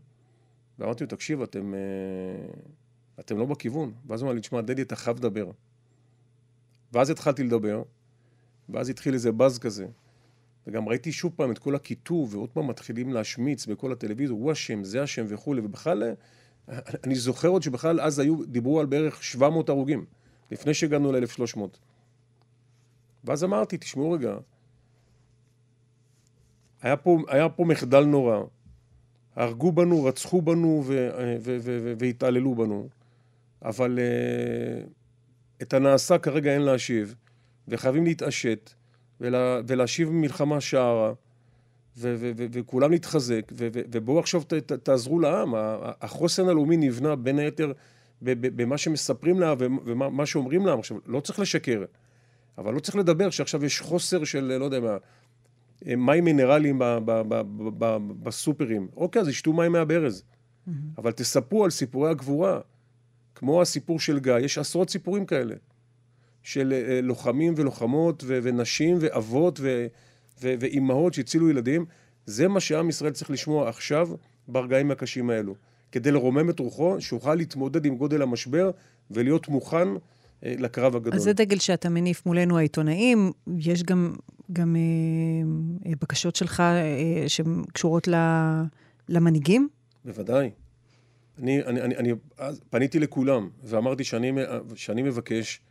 [0.79, 1.79] ואמרתי לו, תקשיב, אתם, אה,
[3.19, 3.93] אתם לא בכיוון.
[4.07, 5.51] ואז הוא אמר לי, תשמע, דדי, אתה חייב לדבר.
[6.93, 7.83] ואז התחלתי לדבר,
[8.69, 9.87] ואז התחיל איזה באז כזה.
[10.67, 14.83] וגם ראיתי שוב פעם את כל הכיתוב, ועוד פעם מתחילים להשמיץ בכל הטלוויזיה, הוא אשם,
[14.83, 19.69] זה אשם וכולי, ובכלל, אה, אני זוכר עוד שבכלל אז היו, דיברו על בערך 700
[19.69, 20.05] הרוגים,
[20.51, 21.59] לפני שהגענו ל-1300.
[23.23, 24.37] ואז אמרתי, תשמעו רגע,
[26.81, 28.43] היה פה, היה פה מחדל נורא,
[29.35, 31.09] הרגו בנו, רצחו בנו ו-
[31.41, 32.89] ו- ו- ו- והתעללו בנו,
[33.61, 34.87] אבל uh,
[35.61, 37.15] את הנעשה כרגע אין להשיב,
[37.67, 38.73] וחייבים להתעשת
[39.21, 41.13] ולה, ולהשיב מלחמה שערה,
[41.97, 45.53] ו- ו- ו- וכולם להתחזק, ו- ו- ובואו עכשיו ת- ת- תעזרו לעם.
[46.01, 47.71] החוסן הלאומי נבנה בין היתר
[48.21, 50.79] במה שמספרים לה ומה מה שאומרים להם.
[50.79, 51.83] עכשיו, לא צריך לשקר,
[52.57, 54.97] אבל לא צריך לדבר שעכשיו יש חוסר של, לא יודע מה,
[55.85, 58.87] מים מינרליים ב- ב- ב- ב- ב- בסופרים.
[58.95, 60.23] אוקיי, אז ישתו מים מהברז.
[60.97, 62.59] אבל תספרו על סיפורי הגבורה,
[63.35, 65.55] כמו הסיפור של גיא, יש עשרות סיפורים כאלה,
[66.47, 69.87] של אה, לוחמים ולוחמות ו- ונשים ואבות ו-
[70.41, 71.85] ו- ואימהות שהצילו ילדים.
[72.25, 74.09] זה מה שעם ישראל צריך לשמוע עכשיו,
[74.47, 75.55] ברגעים הקשים האלו.
[75.91, 78.71] כדי לרומם את רוחו, שיוכל להתמודד עם גודל המשבר
[79.11, 79.87] ולהיות מוכן
[80.45, 81.13] אה, לקרב הגדול.
[81.13, 83.31] אז זה דגל שאתה מניף מולנו העיתונאים.
[83.57, 84.13] יש גם,
[84.53, 84.81] גם אה,
[85.89, 88.15] אה, בקשות שלך אה, שקשורות ל,
[89.09, 89.69] למנהיגים?
[90.05, 90.49] בוודאי.
[91.39, 94.31] אני, אני, אני, אני אז פניתי לכולם ואמרתי שאני,
[94.75, 95.61] שאני מבקש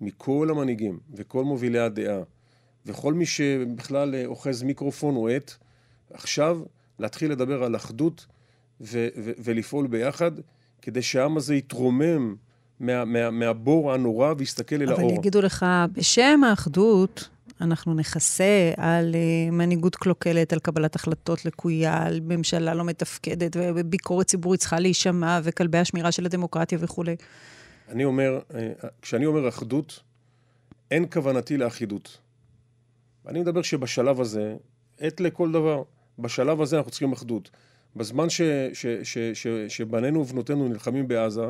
[0.00, 2.20] מכל המנהיגים וכל מובילי הדעה
[2.86, 5.52] וכל מי שבכלל אה, אוחז מיקרופון או עט,
[6.12, 6.60] עכשיו
[6.98, 8.26] להתחיל לדבר על אחדות
[8.80, 10.30] ו, ו, ולפעול ביחד
[10.82, 12.34] כדי שהעם הזה יתרומם
[12.80, 15.12] מה, מה, מהבור הנורא ויסתכל אל אבל האור.
[15.12, 17.28] יגידו לך, בשם האחדות,
[17.60, 24.26] אנחנו נכסה על uh, מנהיגות קלוקלת, על קבלת החלטות לקויה, על ממשלה לא מתפקדת, וביקורת
[24.26, 27.16] ציבורית צריכה להישמע, וכלבי השמירה של הדמוקרטיה וכולי.
[27.88, 30.00] אני אומר, אה, כשאני אומר אחדות,
[30.90, 32.18] אין כוונתי לאחידות.
[33.26, 34.56] אני מדבר שבשלב הזה,
[35.00, 35.82] עת לכל דבר,
[36.18, 37.50] בשלב הזה אנחנו צריכים אחדות.
[37.96, 38.40] בזמן ש,
[38.72, 41.46] ש, ש, ש, שבנינו ובנותינו נלחמים בעזה,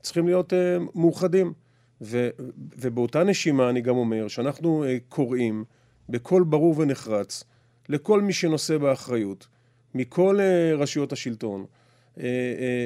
[0.00, 0.56] צריכים להיות uh,
[0.94, 1.52] מאוחדים.
[2.00, 2.28] ו,
[2.76, 5.64] ובאותה נשימה אני גם אומר שאנחנו uh, קוראים
[6.08, 7.44] בקול ברור ונחרץ
[7.88, 9.46] לכל מי שנושא באחריות,
[9.94, 12.20] מכל uh, רשויות השלטון, uh, uh,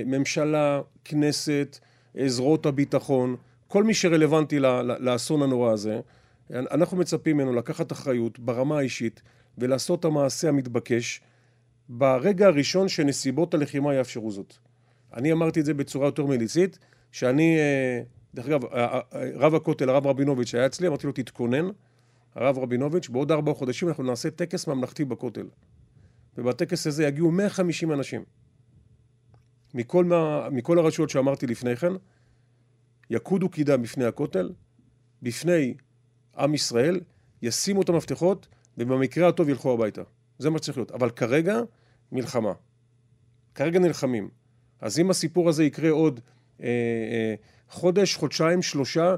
[0.07, 1.79] ממשלה, כנסת,
[2.27, 3.37] זרועות הביטחון,
[3.69, 4.59] כל מי שרלוונטי
[5.01, 6.01] לאסון הנורא הזה,
[6.51, 9.23] אנחנו מצפים ממנו לקחת אחריות ברמה האישית
[9.59, 11.21] ולעשות את המעשה המתבקש
[11.89, 14.55] ברגע הראשון שנסיבות הלחימה יאפשרו זאת.
[15.15, 16.79] אני אמרתי את זה בצורה יותר מליצית,
[17.13, 17.59] שאני,
[18.35, 18.61] דרך אגב,
[19.35, 21.69] רב הכותל, הרב רבינוביץ' היה אצלי, אמרתי לו, תתכונן,
[22.35, 25.47] הרב רבינוביץ', בעוד ארבעה חודשים אנחנו נעשה טקס ממלכתי בכותל.
[26.39, 28.23] ובטקס הזה יגיעו 150 אנשים.
[29.75, 31.93] מכל, מה, מכל הרשויות שאמרתי לפני כן,
[33.11, 34.53] יקודו קידה בפני הכותל,
[35.23, 35.75] בפני
[36.39, 37.01] עם ישראל,
[37.43, 40.03] ישימו את המפתחות, ובמקרה הטוב ילכו הביתה.
[40.39, 40.91] זה מה שצריך להיות.
[40.91, 41.61] אבל כרגע,
[42.13, 42.53] מלחמה.
[43.55, 44.29] כרגע נלחמים.
[44.81, 46.21] אז אם הסיפור הזה יקרה עוד
[46.63, 47.35] אה, אה,
[47.71, 49.15] חודש, חודשיים, שלושה,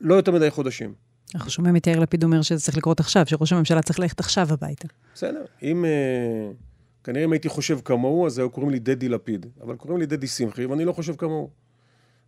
[0.00, 0.94] לא יותר מדי חודשים.
[1.34, 4.46] אנחנו שומעים את יאיר לפיד אומר שזה צריך לקרות עכשיו, שראש הממשלה צריך ללכת עכשיו
[4.52, 4.88] הביתה.
[5.14, 5.44] בסדר.
[5.62, 5.84] אם...
[5.84, 6.50] אה,
[7.04, 9.46] כנראה אם הייתי חושב כמוהו, אז היו קוראים לי דדי לפיד.
[9.60, 11.50] אבל קוראים לי דדי שמחי, ואני לא חושב כמוהו.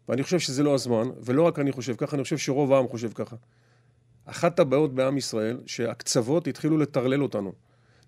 [0.08, 3.12] ואני חושב שזה לא הזמן, ולא רק אני חושב ככה, אני חושב שרוב העם חושב
[3.12, 3.37] ככה.
[4.24, 7.52] אחת הבעיות בעם ישראל, שהקצוות התחילו לטרלל אותנו.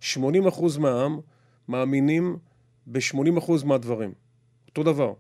[0.00, 1.20] 80% מהעם
[1.68, 2.36] מאמינים
[2.86, 4.12] ב-80% מהדברים.
[4.68, 5.12] אותו דבר.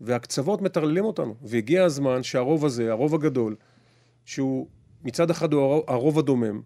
[0.00, 1.34] והקצוות מטרללים אותנו.
[1.42, 3.56] והגיע הזמן שהרוב הזה, הרוב הגדול,
[4.24, 4.68] שהוא
[5.04, 6.62] מצד אחד הוא הרוב הדומם,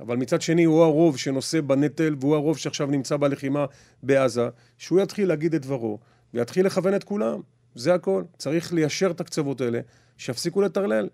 [0.00, 3.66] אבל מצד שני הוא הרוב שנושא בנטל והוא הרוב שעכשיו נמצא בלחימה
[4.02, 5.98] בעזה, שהוא יתחיל להגיד את דברו
[6.34, 7.40] ויתחיל לכוון את כולם.
[7.74, 8.24] זה הכל.
[8.38, 9.80] צריך ליישר את הקצוות האלה,
[10.16, 11.08] שיפסיקו לטרלל.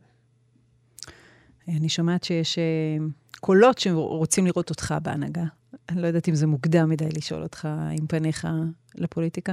[1.68, 2.64] אני שומעת שיש אה,
[3.40, 5.44] קולות שרוצים לראות אותך בהנהגה.
[5.88, 7.68] אני לא יודעת אם זה מוקדם מדי לשאול אותך
[7.98, 8.48] עם פניך
[8.94, 9.52] לפוליטיקה.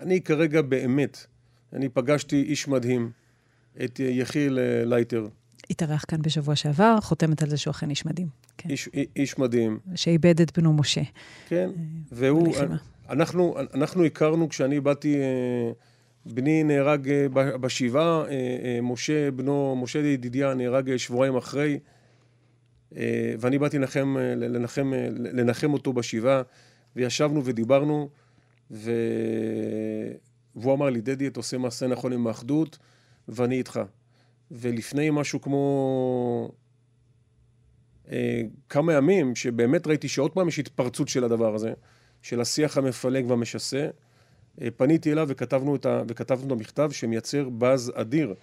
[0.00, 1.26] אני כרגע באמת,
[1.72, 3.10] אני פגשתי איש מדהים,
[3.84, 5.26] את יחיל אה, לייטר.
[5.72, 8.28] התארח כאן בשבוע שעבר, חותמת על זה שהוא אכן איש מדהים.
[8.58, 8.70] כן.
[8.70, 9.78] איש, איש מדהים.
[9.94, 11.02] שאיבד את בנו משה.
[11.48, 11.82] כן, אה,
[12.12, 12.54] והוא...
[13.10, 15.16] אנחנו, אנחנו הכרנו כשאני באתי...
[16.26, 21.78] בני נהרג אה, בשבעה, אה, אה, משה, בנו, משה ידידיה נהרג שבועיים אחרי,
[23.38, 26.42] ואני באתי לנחם, לנחם, לנחם אותו בשבעה,
[26.96, 28.08] וישבנו ודיברנו,
[28.70, 28.92] ו...
[30.56, 32.78] והוא אמר לי, דדי, אתה עושה מעשה נכון עם האחדות,
[33.28, 33.80] ואני איתך.
[34.52, 36.52] ולפני משהו כמו
[38.68, 41.72] כמה ימים, שבאמת ראיתי שעוד פעם יש התפרצות של הדבר הזה,
[42.22, 43.88] של השיח המפלג והמשסה,
[44.60, 48.34] אה, פניתי אליו וכתבנו את, ה, וכתבנו את המכתב שמייצר באז אדיר,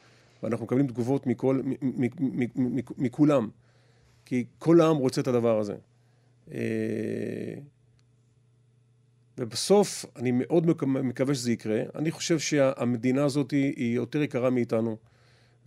[0.44, 3.50] ואנחנו מקבלים תגובות מכל, מ, מ, מ, מ, מ, מכולם,
[4.26, 5.76] כי כל העם רוצה את הדבר הזה.
[6.52, 6.60] אה,
[9.38, 11.82] ובסוף, אני מאוד מקווה שזה יקרה.
[11.96, 14.98] אני חושב שהמדינה הזאת היא יותר יקרה מאיתנו.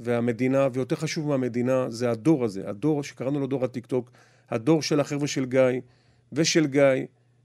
[0.02, 2.68] והמדינה, ויותר חשוב מהמדינה, זה הדור הזה.
[2.68, 4.10] הדור שקראנו לו דור הטיקטוק,
[4.50, 5.80] הדור של החבר'ה של גיא
[6.32, 6.82] ושל גיא.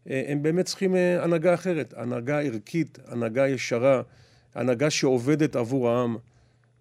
[0.10, 4.02] אה, הם באמת צריכים אה, הנהגה אחרת, הנהגה ערכית, הנהגה ישרה,
[4.56, 6.18] הנהגה שעובדת עבור העם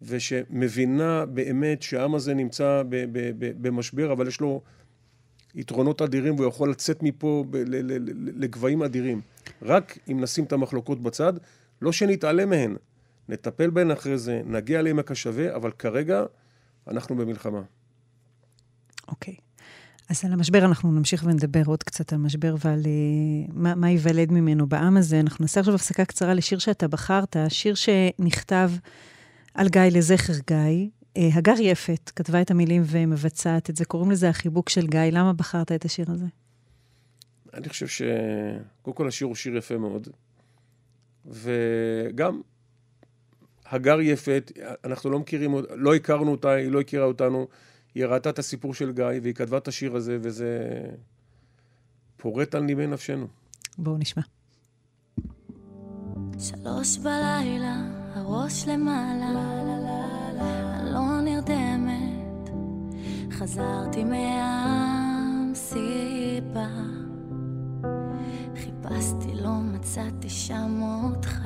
[0.03, 2.83] ושמבינה באמת שהעם הזה נמצא
[3.61, 4.63] במשבר, אבל יש לו
[5.55, 7.45] יתרונות אדירים והוא יכול לצאת מפה
[8.37, 9.21] לגבהים אדירים.
[9.63, 11.33] רק אם נשים את המחלוקות בצד,
[11.83, 12.77] לא שנתעלם מהן,
[13.29, 16.25] נטפל בהן אחרי זה, נגיע לעמק השווה, אבל כרגע
[16.89, 17.63] אנחנו במלחמה.
[19.09, 19.35] אוקיי.
[19.35, 19.47] Okay.
[20.09, 24.33] אז על המשבר אנחנו נמשיך ונדבר עוד קצת על משבר ועל uh, מה, מה ייוולד
[24.33, 25.21] ממנו בעם הזה.
[25.21, 28.71] אנחנו נעשה עכשיו הפסקה קצרה לשיר שאתה בחרת, שיר שנכתב
[29.55, 30.89] על גיא לזכר גיא.
[31.19, 35.01] Uh, הגר יפת כתבה את המילים ומבצעת את זה, קוראים לזה החיבוק של גיא.
[35.01, 36.27] למה בחרת את השיר הזה?
[37.55, 38.03] אני חושב ש...
[38.83, 40.09] קודם כל השיר הוא שיר יפה מאוד,
[41.27, 42.41] וגם
[43.71, 44.53] הגר יפת,
[44.85, 47.47] אנחנו לא מכירים, לא הכרנו אותה, היא לא הכירה אותנו.
[47.95, 50.59] היא ראתה את הסיפור של גיא, והיא כתבה את השיר הזה, וזה
[52.17, 53.27] פורט על נימי נפשנו.
[53.79, 54.23] בואו נשמע.
[56.39, 57.77] שלוש בלילה,
[58.15, 59.29] הראש למעלה,
[60.81, 62.51] אני לא נרדמת,
[63.31, 65.59] חזרתי מהמסיבה,
[68.57, 71.39] חיפשתי, לא מצאתי שם אותך.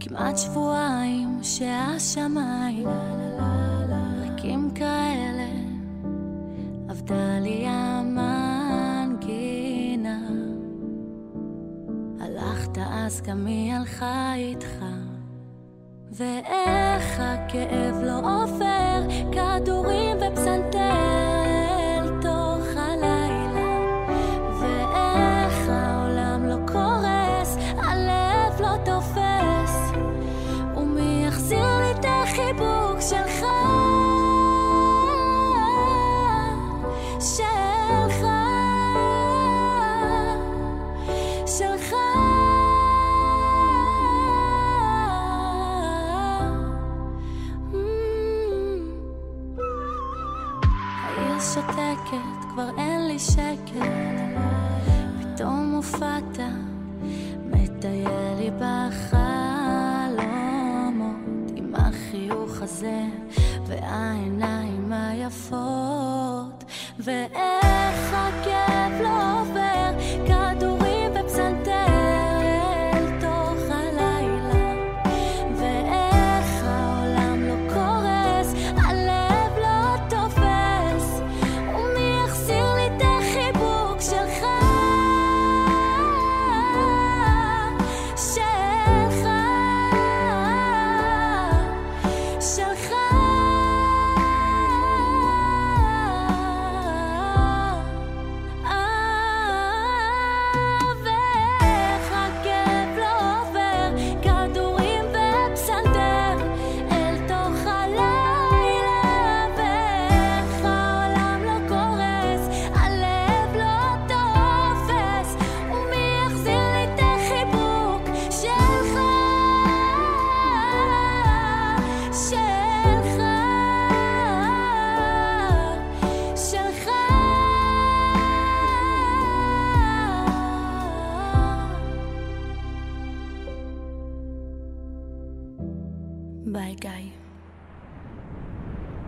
[0.00, 2.88] כמעט שבועיים שהשמיים
[4.20, 5.48] ריקים כאלה,
[6.88, 9.08] עבדה לי המנגינה.
[12.20, 14.84] הלכת אז גם היא הלכה איתך,
[16.12, 21.37] ואיך הכאב לא עובר, כדורים ופסנתר.
[33.08, 33.67] 江河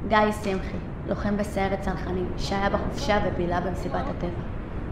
[0.08, 0.76] גיא שמחי,
[1.08, 4.42] לוחם בסיירת צנחנים, שהיה בחופשה ובילה במסיבת הטבע.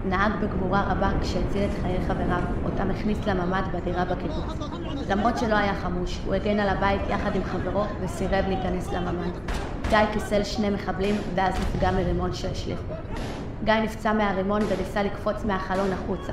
[0.04, 4.70] נהג בגבורה רבה כשהציל את חיי חבריו, אותם הכניס לממ"ד בדירה בקיבוץ.
[5.08, 9.52] למרות שלא היה חמוש, הוא הגן על הבית יחד עם חברו וסירב להיכנס לממ"ד.
[9.88, 12.94] גיא חיסל שני מחבלים ואז נפגע מרימון שהשליכו.
[13.64, 16.32] גיא נפצע מהרימון וניסה לקפוץ מהחלון החוצה.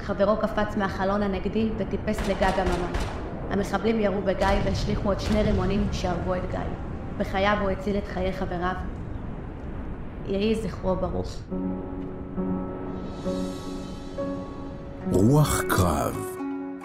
[0.00, 2.96] חברו קפץ מהחלון הנגדי וטיפס לגג הממ"ד.
[3.50, 6.85] המחבלים ירו בגיא והשליכו עוד שני רימונים שהרגו את גיא.
[7.18, 8.74] בחייו הוא הציל את חיי חבריו.
[10.26, 11.42] יהי זכרו ברוך.
[15.12, 16.16] רוח קרב,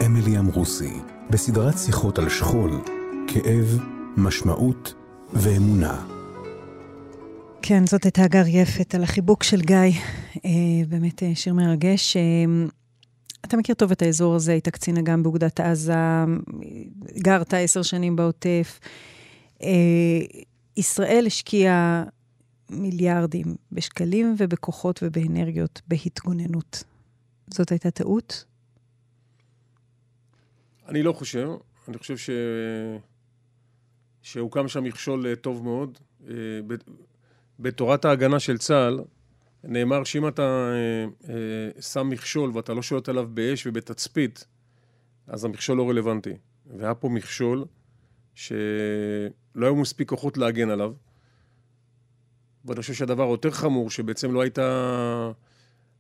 [0.06, 2.72] אמילי אמרוסי, בסדרת שיחות על שכול,
[3.28, 3.80] כאב,
[4.18, 4.94] משמעות
[5.34, 6.06] ואמונה.
[7.62, 9.78] כן, זאת הייתה גר יפת על החיבוק של גיא.
[10.46, 10.52] אה,
[10.88, 12.18] באמת אה, שיר מרגש.
[12.18, 12.22] אה,
[13.46, 15.94] אתה מכיר טוב את האזור הזה, היית קצין אג"ם באוגדת עזה,
[17.18, 18.80] גרת עשר שנים בעוטף.
[19.64, 20.42] אה,
[20.78, 22.04] ישראל השקיעה
[22.70, 26.84] מיליארדים בשקלים ובכוחות ובאנרגיות בהתגוננות.
[27.48, 28.46] זאת הייתה טעות?
[30.88, 31.50] אני לא חושב.
[31.88, 32.30] אני חושב ש...
[34.22, 35.98] שהוקם שם מכשול אה, טוב מאוד.
[36.30, 36.36] אה,
[37.60, 39.00] בתורת ההגנה של צה"ל
[39.64, 40.74] נאמר שאם אתה
[41.80, 44.46] שם מכשול ואתה לא שולט עליו באש ובתצפית,
[45.28, 46.34] אז המכשול לא רלוונטי.
[46.78, 47.66] והיה פה מכשול
[49.54, 50.94] שלא היו מספיק כוחות להגן עליו.
[52.66, 55.32] ואני חושב שהדבר היותר חמור, שבעצם לא הייתה...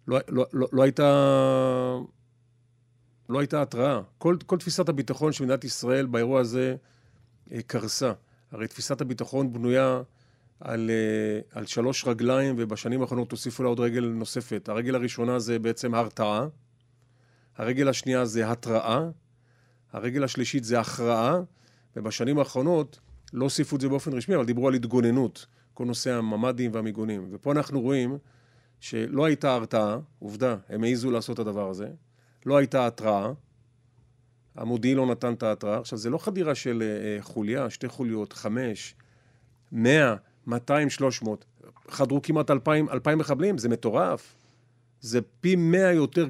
[0.08, 1.08] לא, לא, לא, לא הייתה...
[3.30, 4.02] לא הייתה התראה.
[4.18, 6.76] כל, כל תפיסת הביטחון של מדינת ישראל באירוע הזה
[7.52, 8.12] אה, קרסה.
[8.52, 10.02] הרי תפיסת הביטחון בנויה
[10.60, 14.70] על, אה, על שלוש רגליים, ובשנים האחרונות תוסיפו לה עוד רגל נוספת.
[14.70, 16.48] הרגל הראשונה זה בעצם הרתעה,
[17.58, 19.10] הרגל השנייה זה התראה,
[19.92, 21.40] הרגל השלישית זה הכרעה,
[21.96, 23.00] ובשנים האחרונות
[23.34, 25.46] לא הוסיפו את זה באופן רשמי, אבל דיברו על התגוננות.
[25.74, 27.28] כל נושא הממ"דים והמיגונים.
[27.32, 28.18] ופה אנחנו רואים
[28.80, 31.88] שלא הייתה הרתעה, עובדה, הם העזו לעשות את הדבר הזה,
[32.46, 33.32] לא הייתה התראה,
[34.56, 35.80] המודיעין לא נתן את ההתראה.
[35.80, 36.84] עכשיו, זה לא חדירה של
[37.20, 38.96] uh, חוליה, שתי חוליות, חמש,
[39.72, 40.16] מאה,
[40.48, 41.46] מאתיים, שלוש מאות.
[41.90, 44.36] חדרו כמעט אלפיים, אלפיים מחבלים, זה מטורף.
[45.02, 46.28] זה פי מאה יותר,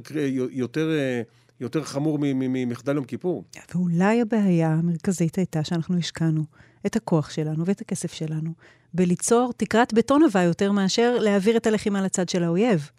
[0.52, 1.22] יותר, אה,
[1.60, 3.44] יותר חמור ממחדל יום כיפור.
[3.76, 6.44] ואולי הבעיה המרכזית הייתה שאנחנו השקענו
[6.86, 8.52] את הכוח שלנו ואת הכסף שלנו
[8.94, 12.90] בליצור תקרת בטון עבה יותר מאשר להעביר את הלחימה לצד של האויב.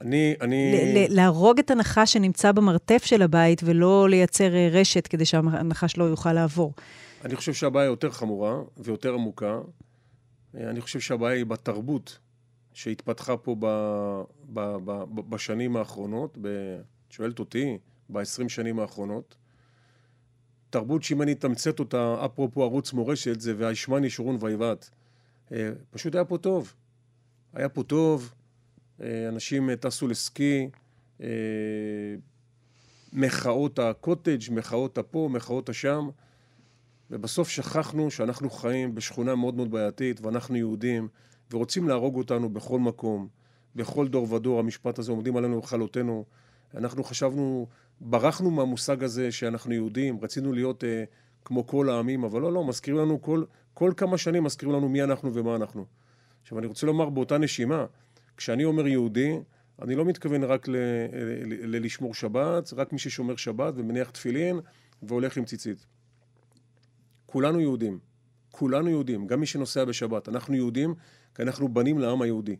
[0.00, 1.06] אני, אני...
[1.08, 6.32] להרוג את הנחש שנמצא במרתף של הבית ולא לייצר אה, רשת כדי שהנחש לא יוכל
[6.32, 6.72] לעבור.
[7.24, 9.60] אני חושב שהבעיה יותר חמורה ויותר עמוקה.
[10.56, 12.18] אה, אני חושב שהבעיה היא בתרבות
[12.72, 13.66] שהתפתחה פה ב,
[14.48, 16.48] ב, ב, ב, בשנים האחרונות, ב,
[17.10, 17.78] שואלת אותי,
[18.08, 19.36] ב-20 שנים האחרונות.
[20.76, 24.90] תרבות שאם אני אתמצת אותה, אפרופו ערוץ מורשת, זה והישמני שורון ויבעט.
[25.52, 26.74] אה, פשוט היה פה טוב.
[27.54, 28.34] היה פה טוב,
[29.02, 30.68] אה, אנשים אה, טסו לסקי,
[33.12, 36.08] מחאות הקוטג', מחאות הפה, מחאות השם,
[37.10, 41.08] ובסוף שכחנו שאנחנו חיים בשכונה מאוד מאוד בעייתית, ואנחנו יהודים,
[41.50, 43.28] ורוצים להרוג אותנו בכל מקום,
[43.76, 46.24] בכל דור ודור, המשפט הזה עומדים עלינו לכלותנו.
[46.74, 47.66] אנחנו חשבנו
[48.00, 51.04] ברחנו מהמושג הזה שאנחנו יהודים, רצינו להיות אה,
[51.44, 53.44] כמו כל העמים, אבל לא, לא, מזכירים לנו כל,
[53.74, 55.84] כל כמה שנים מזכירים לנו מי אנחנו ומה אנחנו.
[56.42, 57.86] עכשיו, אני רוצה לומר באותה נשימה,
[58.36, 59.38] כשאני אומר יהודי,
[59.82, 60.76] אני לא מתכוון רק ל, ל,
[61.44, 64.60] ל, ללשמור שבת, רק מי ששומר שבת ומניח תפילין
[65.02, 65.86] והולך עם ציצית.
[67.26, 67.98] כולנו יהודים.
[68.50, 70.28] כולנו יהודים, גם מי שנוסע בשבת.
[70.28, 70.94] אנחנו יהודים
[71.34, 72.56] כי אנחנו בנים לעם היהודי.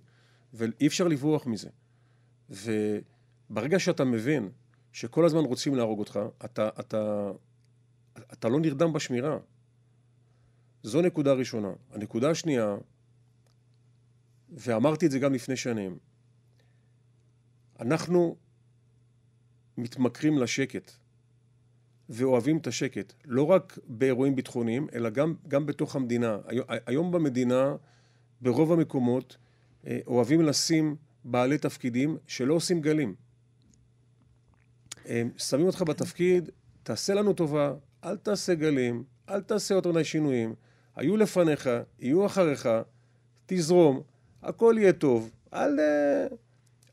[0.55, 1.69] ואי אפשר לברוח מזה.
[2.51, 4.49] וברגע שאתה מבין
[4.97, 7.31] שכל הזמן רוצים להרוג אותך, אתה, אתה,
[8.33, 9.39] אתה לא נרדם בשמירה.
[10.83, 11.73] זו נקודה ראשונה.
[11.91, 12.77] הנקודה השנייה,
[14.49, 15.99] ואמרתי את זה גם לפני שנים,
[17.81, 18.37] אנחנו
[19.79, 20.91] מתמכרים לשקט
[22.09, 26.39] ואוהבים את השקט, לא רק באירועים ביטחוניים, אלא גם, גם בתוך המדינה.
[26.69, 27.77] היום במדינה,
[28.41, 29.37] ברוב המקומות,
[29.87, 33.26] אה, אוהבים לשים בעלי תפקידים שלא עושים גלים.
[35.37, 36.51] שמים אותך בתפקיד,
[36.83, 37.73] תעשה לנו טובה,
[38.05, 40.55] אל תעשה גלים, אל תעשה יותר מדי שינויים.
[40.97, 42.69] היו לפניך, יהיו אחריך,
[43.47, 44.03] תזרום,
[44.43, 45.31] הכל יהיה טוב.
[45.55, 46.27] אל, אה,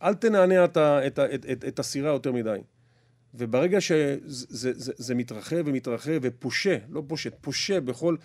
[0.03, 2.59] אל תנענע את, את, את, את, את הסירה יותר מדי.
[3.33, 8.15] וברגע שזה זה, זה, זה מתרחב ומתרחב ופושה, לא פושט, פושה בכל,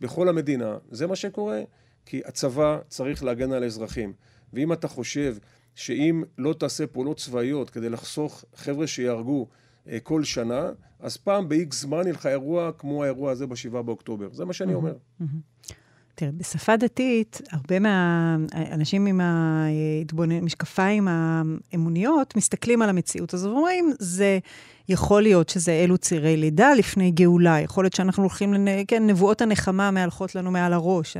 [0.00, 1.62] בכל המדינה, זה מה שקורה.
[2.06, 4.12] כי הצבא צריך להגן על האזרחים.
[4.52, 5.36] ואם אתה חושב
[5.78, 9.46] שאם לא תעשה פעולות צבאיות כדי לחסוך חבר'ה שיהרגו
[9.88, 10.70] אה, כל שנה,
[11.00, 14.28] אז פעם ב-X זמן יהיה לך אירוע כמו האירוע הזה ב-7 באוקטובר.
[14.32, 14.94] זה מה שאני אומר.
[16.14, 19.20] תראה, בשפה דתית, הרבה מהאנשים עם
[20.30, 24.38] המשקפיים האמוניות מסתכלים על המציאות הזו ואומרים, זה
[24.88, 28.84] יכול להיות שזה אלו צירי לידה לפני גאולה, יכול להיות שאנחנו הולכים, לנ...
[28.88, 31.16] כן, נבואות הנחמה מהלכות לנו מעל הראש.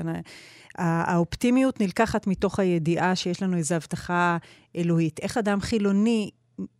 [0.78, 4.36] האופטימיות נלקחת מתוך הידיעה שיש לנו איזו הבטחה
[4.76, 5.20] אלוהית.
[5.20, 6.30] איך אדם חילוני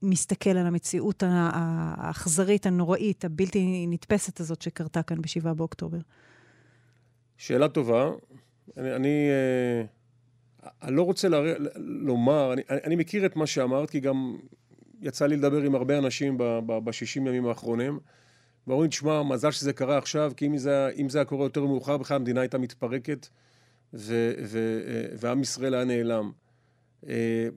[0.03, 5.99] מסתכל על המציאות האכזרית, הנוראית, הבלתי נתפסת הזאת שקרתה כאן ב-7 באוקטובר?
[7.37, 8.11] שאלה טובה.
[8.77, 9.85] אני, אני, אה,
[10.83, 11.39] אני לא רוצה לה,
[11.77, 14.37] לומר, אני, אני מכיר את מה שאמרת, כי גם
[15.01, 16.37] יצא לי לדבר עם הרבה אנשים
[16.67, 17.99] בשישים ימים האחרונים,
[18.67, 21.97] ואומרים, תשמע, מזל שזה קרה עכשיו, כי אם זה, אם זה היה קורה יותר מאוחר,
[21.97, 23.29] בכלל המדינה הייתה מתפרקת,
[23.95, 26.33] ו, ו, אה, ועם ישראל היה נעלם.
[27.09, 27.49] אה,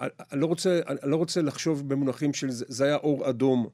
[0.00, 3.68] אני לא, רוצה, אני לא רוצה לחשוב במונחים של זה, היה אור אדום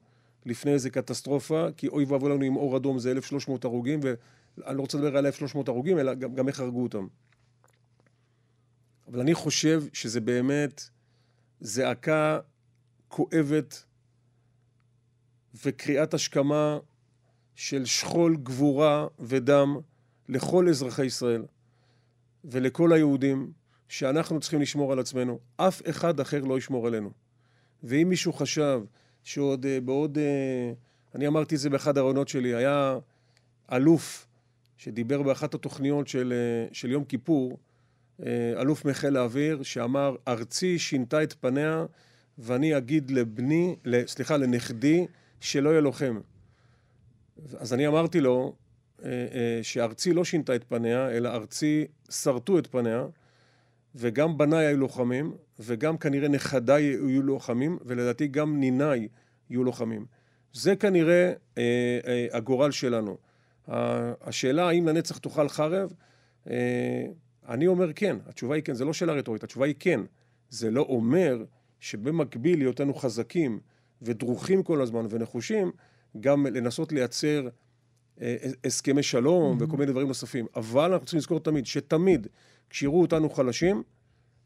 [0.45, 4.81] לפני איזה קטסטרופה, כי אוי ואבוי לנו עם אור אדום זה 1,300 הרוגים, ואני לא
[4.81, 7.07] רוצה לדבר על 1,300 הרוגים, אלא גם, גם איך הרגו אותם.
[9.07, 10.83] אבל אני חושב שזה באמת
[11.59, 12.39] זעקה
[13.07, 13.83] כואבת
[15.65, 16.79] וקריאת השכמה
[17.55, 19.77] של שכול, גבורה ודם
[20.29, 21.45] לכל אזרחי ישראל
[22.45, 23.51] ולכל היהודים.
[23.91, 25.39] שאנחנו צריכים לשמור על עצמנו.
[25.57, 27.11] אף אחד אחר לא ישמור עלינו.
[27.83, 28.81] ואם מישהו חשב
[29.23, 30.17] שעוד אה, בעוד...
[30.17, 30.73] אה,
[31.15, 32.97] אני אמרתי את זה באחד הרעיונות שלי, היה
[33.71, 34.27] אלוף
[34.77, 37.57] שדיבר באחת התוכניות של, אה, של יום כיפור,
[38.57, 41.85] אלוף מחיל האוויר, שאמר, ארצי שינתה את פניה
[42.37, 43.75] ואני אגיד לבני,
[44.05, 45.07] סליחה, לנכדי,
[45.39, 46.19] שלא יהיה לוחם.
[47.57, 48.55] אז אני אמרתי לו
[49.61, 53.05] שארצי לא שינתה את פניה, אלא ארצי שרטו את פניה,
[53.95, 59.07] וגם בניי היו לוחמים, וגם כנראה נכדיי היו לוחמים, ולדעתי גם ניניי
[59.49, 60.05] יהיו לוחמים.
[60.53, 63.17] זה כנראה אה, אה, הגורל שלנו.
[64.21, 65.93] השאלה האם לנצח תאכל חרב,
[66.49, 67.05] אה,
[67.47, 70.01] אני אומר כן, התשובה היא כן, זה לא שאלה רטורית, התשובה היא כן.
[70.49, 71.43] זה לא אומר
[71.79, 73.59] שבמקביל להיותנו חזקים
[74.01, 75.71] ודרוכים כל הזמן ונחושים,
[76.19, 77.49] גם לנסות לייצר אה,
[78.63, 79.63] הסכמי שלום mm-hmm.
[79.63, 80.45] וכל מיני דברים נוספים.
[80.55, 82.27] אבל אנחנו צריכים לזכור תמיד, שתמיד
[82.69, 83.83] כשיראו אותנו חלשים,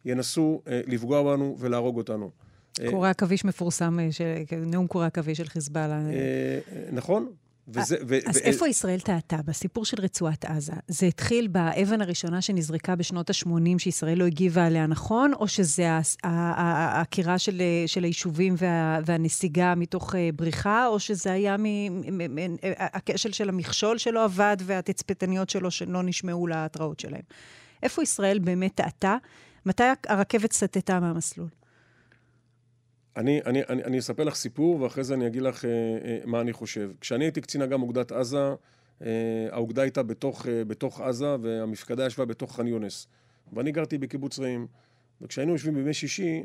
[0.05, 2.31] ינסו אה, לפגוע בנו ולהרוג אותנו.
[2.81, 5.99] אה, קורי עכביש מפורסם, אה, נאום קורי עכביש של חיזבאללה.
[6.91, 7.31] נכון.
[7.67, 9.37] וזה, ו, אז ו, איפה ישראל טעתה?
[9.45, 10.73] בסיפור של רצועת עזה.
[10.87, 15.87] זה התחיל באבן הראשונה שנזרקה בשנות ה-80, שישראל לא הגיבה עליה נכון, או שזה
[16.23, 21.55] העקירה של, של היישובים וה, והנסיגה מתוך בריחה, או שזה היה
[22.79, 27.23] הכשל של המכשול שלא עבד והתצפיתניות שלו שלא נשמעו להתראות שלהם?
[27.83, 29.17] איפה ישראל באמת טעתה?
[29.65, 31.47] מתי הרכבת סטתה מהמסלול?
[33.17, 36.41] אני, אני, אני, אני אספר לך סיפור, ואחרי זה אני אגיד לך אה, אה, מה
[36.41, 36.91] אני חושב.
[37.01, 38.55] כשאני הייתי קצין אג"ם אוגדת עזה,
[39.01, 43.07] אה, האוגדה הייתה בתוך, אה, בתוך עזה, והמפקדה ישבה בתוך ח'אן יונס.
[43.53, 44.67] ואני גרתי בקיבוץ רעים.
[45.21, 46.43] וכשהיינו יושבים בימי שישי,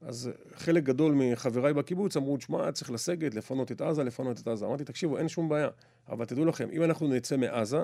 [0.00, 4.66] אז חלק גדול מחבריי בקיבוץ אמרו, שמע, צריך לסגת, לפנות את עזה, לפנות את עזה.
[4.66, 5.68] אמרתי, תקשיבו, אין שום בעיה.
[6.08, 7.82] אבל תדעו לכם, אם אנחנו נצא מעזה,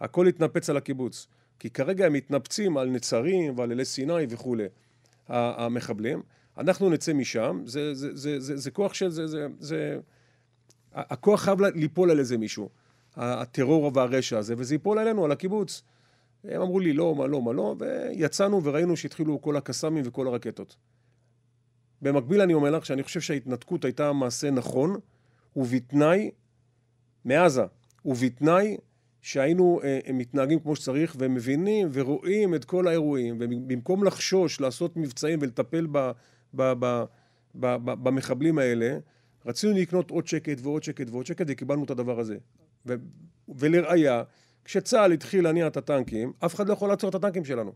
[0.00, 1.26] הכל יתנפץ על הקיבוץ.
[1.58, 4.66] כי כרגע הם מתנפצים על נצרים ועל אלי סיני וכולי,
[5.28, 6.22] המחבלים.
[6.58, 9.10] אנחנו נצא משם, זה, זה, זה, זה, זה כוח של...
[9.10, 9.98] זה, זה, זה...
[10.92, 12.68] הכוח חייב ליפול על איזה מישהו,
[13.16, 15.82] הטרור והרשע הזה, וזה ייפול עלינו, על הקיבוץ.
[16.44, 20.76] הם אמרו לי לא, מה לא, מה לא, ויצאנו וראינו שהתחילו כל הקסאמים וכל הרקטות.
[22.02, 24.96] במקביל אני אומר לך שאני חושב שההתנתקות הייתה מעשה נכון,
[25.56, 26.30] ובתנאי,
[27.24, 27.64] מעזה,
[28.04, 28.76] ובתנאי
[29.22, 35.86] שהיינו אה, מתנהגים כמו שצריך ומבינים ורואים את כל האירועים, ובמקום לחשוש, לעשות מבצעים ולטפל
[35.92, 36.10] ב,
[37.84, 38.98] במחבלים האלה,
[39.46, 42.36] רצינו לקנות עוד שקט ועוד שקט ועוד שקט וקיבלנו את הדבר הזה.
[42.86, 42.94] ו,
[43.48, 44.22] ולראיה,
[44.64, 47.72] כשצה"ל התחיל להניע את הטנקים, אף אחד לא יכול לעצור את הטנקים שלנו.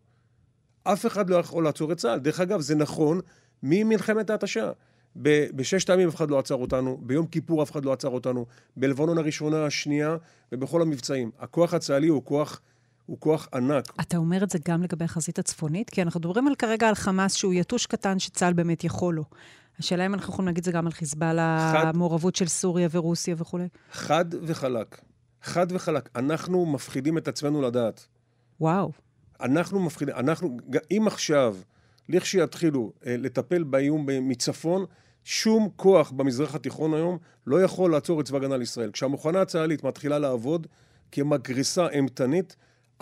[0.82, 2.18] אף אחד לא יכול לעצור את צה"ל.
[2.18, 3.20] דרך אגב, זה נכון
[3.62, 4.72] ממלחמת ההתשה.
[5.16, 8.46] בששת הימים אף אחד לא עצר אותנו, ביום כיפור אף אחד לא עצר אותנו,
[8.76, 10.16] בלבנון הראשונה, השנייה
[10.52, 11.30] ובכל המבצעים.
[11.38, 12.60] הכוח הצה"לי הוא כוח...
[13.10, 13.92] הוא כוח ענק.
[14.00, 15.90] אתה אומר את זה גם לגבי החזית הצפונית?
[15.90, 19.24] כי אנחנו מדברים על, כרגע על חמאס שהוא יתוש קטן שצה"ל באמת יכול לו.
[19.78, 23.68] השאלה אם אנחנו יכולים להגיד את זה גם על חיזבאללה, המעורבות של סוריה ורוסיה וכולי.
[23.92, 25.00] חד וחלק.
[25.42, 26.08] חד וחלק.
[26.16, 28.06] אנחנו מפחידים את עצמנו לדעת.
[28.60, 28.92] וואו.
[29.40, 30.56] אנחנו מפחידים, אנחנו,
[30.90, 31.56] אם עכשיו
[32.08, 34.84] לכשיתחילו אה, לטפל באיום מצפון,
[35.24, 38.90] שום כוח במזרח התיכון היום לא יכול לעצור את צבא הגנה לישראל.
[38.90, 40.66] כשהמוכנה הצה"לית מתחילה לעבוד
[41.12, 42.56] כמגריסה אימתנית,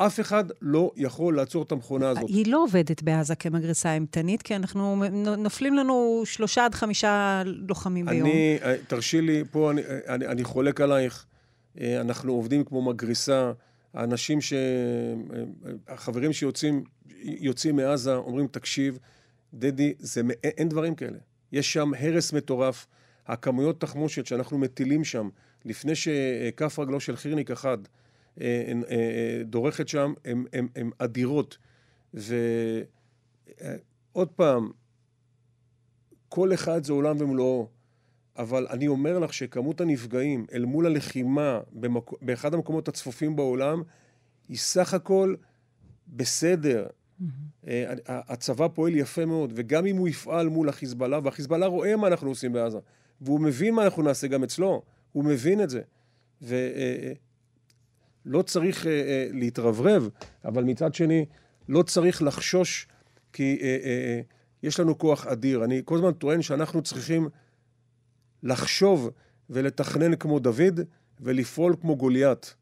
[0.07, 2.29] אף אחד לא יכול לעצור את המכונה הזאת.
[2.29, 5.05] היא לא עובדת בעזה כמגרסה אימתנית, כי אנחנו,
[5.39, 8.29] נופלים לנו שלושה עד חמישה לוחמים ביום.
[8.29, 11.27] אני, אה, תרשי לי, פה אני, אני, אני חולק עלייך.
[11.81, 13.53] אה, אנחנו עובדים כמו מגריסה.
[13.95, 14.53] האנשים ש...
[14.53, 14.59] אה,
[15.89, 16.85] החברים שיוצאים
[17.23, 18.99] יוצאים מעזה אומרים, תקשיב,
[19.55, 21.19] דדי, זה, אין דברים כאלה.
[21.53, 22.87] יש שם הרס מטורף.
[23.29, 25.29] הכמויות תחמושת שאנחנו מטילים שם,
[25.65, 27.98] לפני שכף רגלו של חירניק אחד אה, אה,
[29.45, 30.14] דורכת שם,
[30.53, 31.59] הן אדירות.
[32.14, 32.89] ועוד
[34.36, 34.70] פעם,
[36.28, 37.68] כל אחד זה עולם ומלואו.
[38.36, 42.11] אבל אני אומר לך שכמות הנפגעים אל מול הלחימה במק...
[42.22, 43.82] באחד המקומות הצפופים בעולם
[44.49, 45.34] היא סך הכל
[46.09, 46.86] בסדר.
[46.86, 47.24] Mm-hmm.
[48.07, 52.53] הצבא פועל יפה מאוד, וגם אם הוא יפעל מול החיזבאללה, והחיזבאללה רואה מה אנחנו עושים
[52.53, 52.78] בעזה,
[53.20, 54.82] והוא מבין מה אנחנו נעשה גם אצלו,
[55.12, 55.82] הוא מבין את זה.
[58.29, 58.87] ולא אה, צריך
[59.33, 60.09] להתרברב,
[60.45, 61.26] אבל מצד שני,
[61.68, 62.87] לא צריך לחשוש,
[63.33, 63.59] כי
[64.62, 65.64] יש לנו כוח אדיר.
[65.64, 67.29] אני כל הזמן טוען שאנחנו צריכים
[68.43, 69.11] לחשוב
[69.51, 70.81] ולתכנן כמו דוד
[71.20, 72.55] ולפעול כמו גוליית.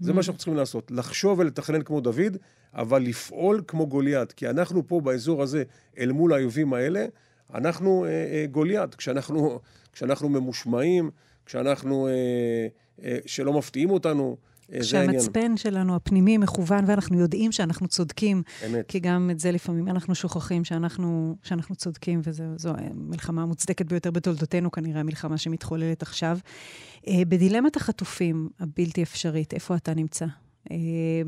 [0.00, 0.22] זה מה mm.
[0.22, 2.36] שאנחנו צריכים לעשות, לחשוב ולתכנן כמו דוד,
[2.74, 4.32] אבל לפעול כמו גוליית.
[4.32, 5.62] כי אנחנו פה באזור הזה,
[5.98, 7.06] אל מול האויבים האלה,
[7.54, 8.94] אנחנו אה, אה, גוליית.
[8.94, 9.60] כשאנחנו,
[9.92, 11.10] כשאנחנו ממושמעים,
[11.46, 12.12] כשאנחנו, אה,
[13.04, 14.36] אה, שלא מפתיעים אותנו,
[14.80, 18.42] כשהמצפן שלנו, הפנימי, מכוון, ואנחנו יודעים שאנחנו צודקים.
[18.66, 18.84] אמת.
[18.88, 24.70] כי גם את זה לפעמים אנחנו שוכחים שאנחנו, שאנחנו צודקים, וזו המלחמה המוצדקת ביותר בתולדותינו,
[24.70, 26.38] כנראה, המלחמה שמתחוללת עכשיו.
[27.08, 30.26] אה, בדילמת החטופים הבלתי אפשרית, איפה אתה נמצא?
[30.70, 30.76] אה,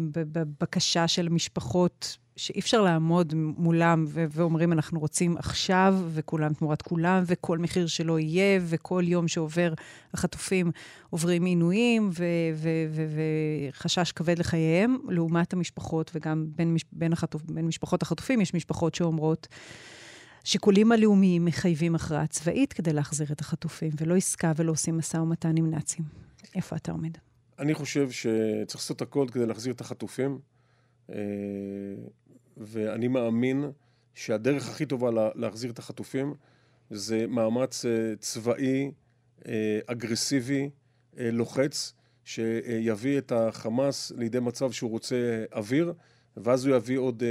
[0.09, 7.23] בבקשה של משפחות שאי אפשר לעמוד מולם ו- ואומרים, אנחנו רוצים עכשיו, וכולם תמורת כולם,
[7.27, 9.75] וכל מחיר שלא יהיה, וכל יום שעובר,
[10.15, 10.71] החטופים
[11.11, 12.11] עוברים עינויים
[13.71, 18.95] וחשש כבד לחייהם, לעומת המשפחות, וגם בין, מש- בין, החטופ- בין משפחות החטופים יש משפחות
[18.95, 19.49] שאומרות,
[20.45, 25.57] שיקולים הלאומיים מחייבים הכרעה צבאית כדי להחזיר את החטופים, ולא עסקה ולא עושים משא ומתן
[25.57, 26.05] עם נאצים.
[26.55, 27.11] איפה אתה עומד?
[27.59, 30.39] אני חושב שצריך לעשות הכל כדי להחזיר את החטופים.
[32.57, 33.65] ואני מאמין
[34.15, 36.35] שהדרך הכי טובה להחזיר את החטופים
[36.91, 38.91] זה מאמץ אה, צבאי,
[39.49, 40.71] אה, אגרסיבי,
[41.19, 41.93] אה, לוחץ,
[42.25, 45.93] שיביא את החמאס לידי מצב שהוא רוצה אוויר,
[46.37, 47.23] ואז הוא יביא עוד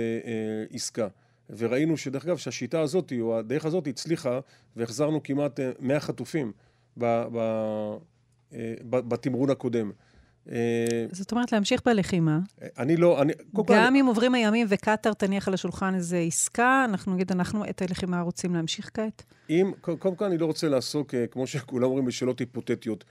[0.72, 1.08] עסקה.
[1.50, 4.40] וראינו שדרך אגב, שהשיטה הזאת, או הדרך הזאת הצליחה,
[4.76, 6.52] והחזרנו כמעט 100 חטופים
[8.92, 9.92] בתמרון הקודם.
[10.52, 12.40] אה, זאת אומרת, להמשיך בלחימה.
[12.78, 13.34] אני לא, אני...
[13.68, 18.22] גם אם עוברים הימים וקטאר תניח על השולחן איזו עסקה, אנחנו נגיד, אנחנו את הלחימה
[18.22, 19.24] רוצים להמשיך כעת?
[19.50, 23.04] אם, קודם כל אני לא רוצה לעסוק, אה, כמו שכולם אומרים, בשאלות היפותטיות.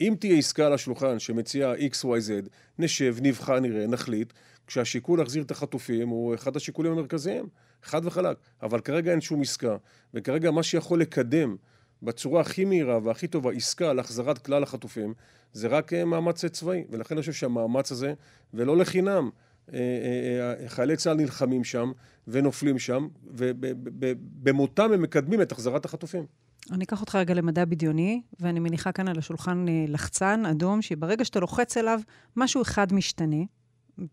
[0.00, 4.32] אם תהיה עסקה על השולחן שמציעה XYZ, נשב, נבחן, נראה, נחליט,
[4.66, 7.48] כשהשיקול להחזיר את החטופים הוא אחד השיקולים המרכזיים,
[7.82, 8.36] חד וחלק.
[8.62, 9.76] אבל כרגע אין שום עסקה,
[10.14, 11.56] וכרגע מה שיכול לקדם
[12.02, 15.14] בצורה הכי מהירה והכי טובה עסקה להחזרת כלל החטופים,
[15.52, 16.84] זה רק אה, מאמץ צבאי.
[16.90, 18.14] ולכן אני חושב שהמאמץ הזה,
[18.54, 19.30] ולא לחינם,
[19.72, 21.92] אה, אה, חיילי צה"ל נלחמים שם
[22.28, 26.26] ונופלים שם, ובמותם הם מקדמים את החזרת החטופים.
[26.70, 31.40] אני אקח אותך רגע למדע בדיוני, ואני מניחה כאן על השולחן לחצן אדום, שברגע שאתה
[31.40, 32.00] לוחץ אליו,
[32.36, 33.44] משהו אחד משתנה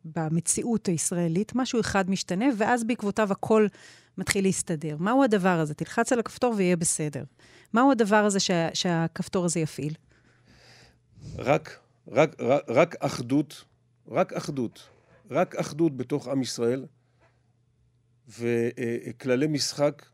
[0.05, 3.67] במציאות הישראלית, משהו אחד משתנה, ואז בעקבותיו הכל
[4.17, 4.97] מתחיל להסתדר.
[4.99, 5.73] מהו הדבר הזה?
[5.73, 7.23] תלחץ על הכפתור ויהיה בסדר.
[7.73, 9.93] מהו הדבר הזה שה, שהכפתור הזה יפעיל?
[11.37, 13.63] רק, רק, רק, רק אחדות,
[14.07, 14.89] רק אחדות,
[15.31, 16.85] רק אחדות בתוך עם ישראל,
[18.29, 20.05] וכללי משחק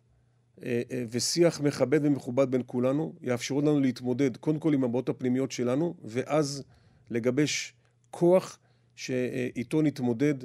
[1.09, 6.63] ושיח מכבד ומכובד בין כולנו, יאפשרו לנו להתמודד קודם כל עם הבעות הפנימיות שלנו, ואז
[7.09, 7.73] לגבש
[8.11, 8.59] כוח
[8.95, 10.35] שאיתו נתמודד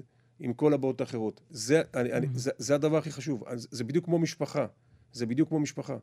[0.40, 1.40] עם כל הבעות האחרות.
[1.50, 3.44] זה, אני, אני, זה, זה הדבר הכי חשוב.
[3.54, 4.66] זה בדיוק כמו משפחה.
[5.12, 5.96] זה בדיוק כמו משפחה.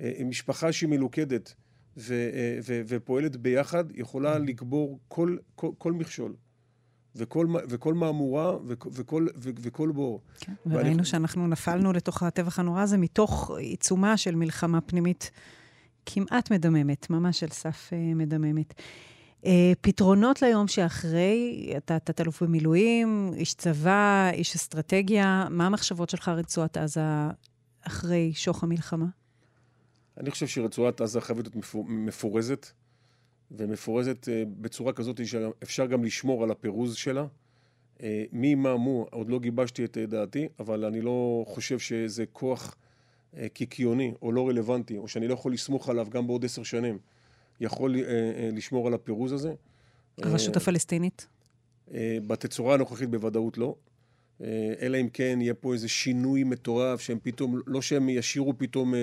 [0.00, 1.54] אה, משפחה שהיא מלוכדת
[1.96, 6.34] ו, אה, ו, ופועלת ביחד, יכולה לגבור כל, כל, כל מכשול.
[7.16, 10.20] וכל, וכל מהמורה וכל, וכל בור.
[10.40, 11.04] כן, וראינו ואני...
[11.04, 15.30] שאנחנו נפלנו לתוך הטבח הנורא הזה מתוך עיצומה של מלחמה פנימית
[16.06, 18.74] כמעט מדממת, ממש על סף מדממת.
[19.42, 19.46] Uh,
[19.80, 27.00] פתרונות ליום שאחרי, אתה תת-אלוף במילואים, איש צבא, איש אסטרטגיה, מה המחשבות שלך רצועת עזה
[27.82, 29.06] אחרי שוך המלחמה?
[30.18, 32.66] אני חושב שרצועת עזה חייבת להיות מפורזת,
[33.50, 37.26] ומפורזת אה, בצורה כזאת שאפשר גם לשמור על הפירוז שלה.
[38.02, 42.76] אה, מי מה מו, עוד לא גיבשתי את דעתי, אבל אני לא חושב שזה כוח
[43.52, 46.98] קיקיוני או לא רלוונטי, או שאני לא יכול לסמוך עליו גם בעוד עשר שנים,
[47.60, 47.96] יכול
[48.52, 49.52] לשמור על הפירוז הזה.
[50.22, 51.26] הרשות הפלסטינית?
[52.26, 53.74] בתצורה הנוכחית בוודאות לא.
[54.80, 58.94] אלא אם כן יהיה פה איזה שינוי מטורף, שהם פתאום, לא שהם ישאירו פתאום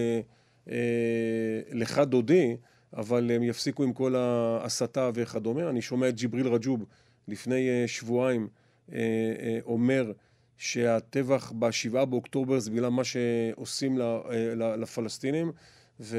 [1.71, 2.57] לך דודי,
[2.93, 5.69] אבל הם יפסיקו עם כל ההסתה וכדומה.
[5.69, 6.85] אני שומע את ג'יבריל רג'וב
[7.27, 8.47] לפני שבועיים
[9.65, 10.11] אומר
[10.57, 13.97] שהטבח בשבעה באוקטובר זה בגלל מה שעושים
[14.55, 15.51] לפלסטינים,
[15.99, 16.17] ו,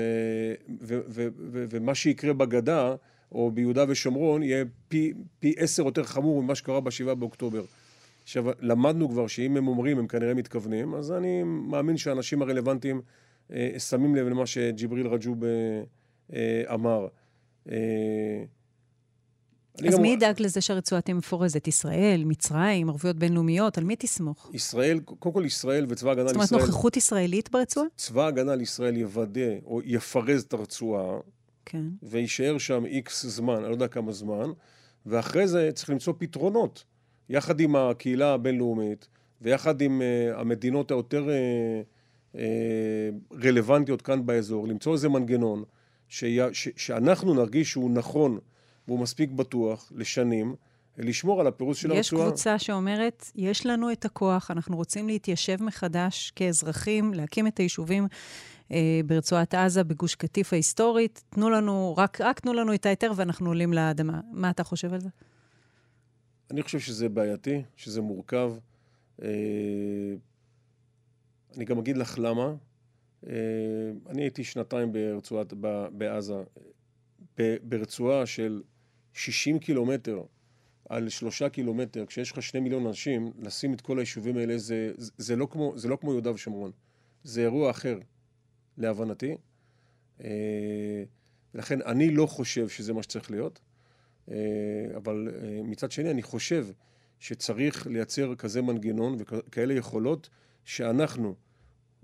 [0.81, 2.95] ו, ו, ו, ומה שיקרה בגדה
[3.33, 7.64] או ביהודה ושומרון יהיה פי, פי עשר יותר חמור ממה שקרה בשבעה באוקטובר.
[8.22, 13.01] עכשיו, למדנו כבר שאם הם אומרים, הם כנראה מתכוונים, אז אני מאמין שהאנשים הרלוונטיים
[13.53, 15.51] אה, שמים לב למה שג'יבריל רג'וב אה,
[16.33, 17.07] אה, אמר.
[17.70, 18.45] אה,
[19.87, 19.99] אז.
[19.99, 21.68] מי ידאג לזה שהרצועה תהיה מפורזת?
[21.68, 23.79] ישראל, מצרים, ערבויות בינלאומיות?
[23.79, 24.51] על מי תסמוך?
[24.55, 26.45] ישראל, קודם כל ישראל וצבא הגנה לישראל...
[26.45, 27.87] זאת אומרת, נוכחות ישראלית ברצועה?
[27.97, 31.18] צבא הגנה לישראל יוודא או יפרז את הרצועה,
[31.64, 31.85] כן.
[32.03, 34.51] ויישאר שם איקס זמן, אני לא יודע כמה זמן,
[35.07, 36.85] ואחרי זה צריך למצוא פתרונות,
[37.29, 39.09] יחד עם הקהילה הבינלאומית,
[39.41, 42.39] ויחד עם uh, המדינות היותר uh, uh,
[43.45, 45.62] רלוונטיות כאן באזור, למצוא איזה מנגנון
[46.09, 46.24] ש...
[46.53, 46.68] ש...
[46.76, 48.39] שאנחנו נרגיש שהוא נכון.
[48.89, 50.55] והוא מספיק בטוח לשנים
[50.99, 52.22] לשמור על הפירוס של הרצועה.
[52.22, 58.07] יש קבוצה שאומרת, יש לנו את הכוח, אנחנו רוצים להתיישב מחדש כאזרחים, להקים את היישובים
[58.72, 61.24] אה, ברצועת עזה, בגוש קטיף ההיסטורית.
[61.30, 64.20] תנו לנו, רק, רק תנו לנו את ההיתר ואנחנו עולים לאדמה.
[64.32, 65.09] מה אתה חושב על זה?
[66.51, 68.53] אני חושב שזה בעייתי, שזה מורכב.
[69.22, 69.28] אה,
[71.57, 72.55] אני גם אגיד לך למה.
[73.26, 73.32] אה,
[74.09, 75.53] אני הייתי שנתיים ברצועת,
[75.93, 76.43] בעזה,
[77.62, 78.62] ברצועה של
[79.18, 80.22] 60 קילומטר
[80.88, 85.10] על שלושה קילומטר, כשיש לך שני מיליון אנשים, לשים את כל היישובים האלה זה, זה,
[85.16, 86.70] זה, לא, כמו, זה לא כמו יהודה ושומרון.
[87.24, 87.98] זה אירוע אחר,
[88.76, 89.36] להבנתי.
[90.24, 91.02] אה,
[91.54, 93.60] לכן אני לא חושב שזה מה שצריך להיות,
[94.30, 94.36] אה,
[94.96, 96.66] אבל אה, מצד שני אני חושב
[97.18, 100.28] שצריך לייצר כזה מנגנון וכאלה יכולות
[100.64, 101.34] שאנחנו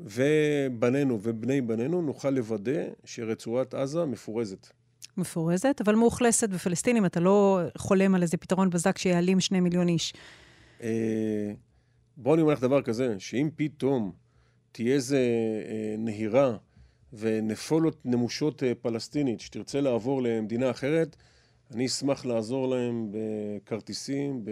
[0.00, 4.72] ובנינו ובני בנינו נוכל לוודא שרצועת עזה מפורזת.
[5.16, 7.06] מפורזת, אבל מאוכלסת בפלסטינים.
[7.06, 10.12] אתה לא חולם על איזה פתרון בזק שיעלים שני מיליון איש.
[10.82, 11.52] אה,
[12.16, 14.12] בוא אני אומר לך דבר כזה, שאם פתאום
[14.72, 15.18] תהיה איזה
[15.68, 16.56] אה, נהירה
[17.12, 21.16] ונפולות נמושות אה, פלסטינית שתרצה לעבור למדינה אחרת,
[21.74, 24.50] אני אשמח לעזור להם בכרטיסים, ב...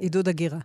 [0.00, 0.58] עידוד הגירה.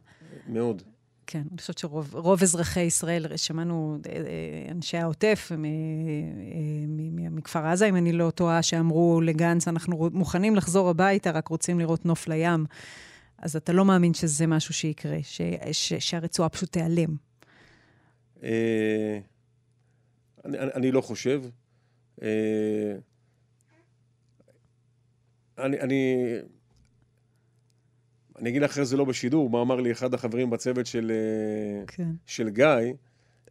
[0.47, 0.83] מאוד.
[1.27, 5.57] כן, אני חושבת שרוב אזרחי ישראל, שמענו אה, אה, אנשי העוטף אה,
[7.31, 12.05] מכפר עזה, אם אני לא טועה, שאמרו לגנץ, אנחנו מוכנים לחזור הביתה, רק רוצים לראות
[12.05, 12.65] נוף לים.
[13.37, 17.15] אז אתה לא מאמין שזה משהו שיקרה, ש, ש, שהרצועה פשוט תיעלם.
[18.43, 18.47] אני,
[20.45, 21.43] אני לא חושב.
[25.57, 26.15] אני, אני,
[28.37, 31.85] אני אגיד לך אחרי זה לא בשידור, מה אמר לי אחד החברים בצוות של, אה,
[31.87, 32.07] כן.
[32.25, 32.65] של גיא.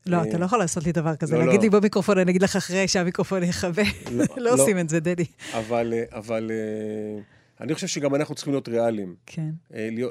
[0.06, 1.34] לא, אתה אה, לא יכול לעשות לי דבר כזה.
[1.34, 1.62] לא, להגיד לא.
[1.62, 3.82] לי במיקרופון, אני אגיד לך אחרי שהמיקרופון יכבה.
[4.12, 5.24] לא, לא, לא עושים את זה, דדי.
[5.52, 7.18] אבל, אה,
[7.60, 9.14] אני חושב שגם אנחנו צריכים להיות ריאליים.
[9.26, 9.50] כן.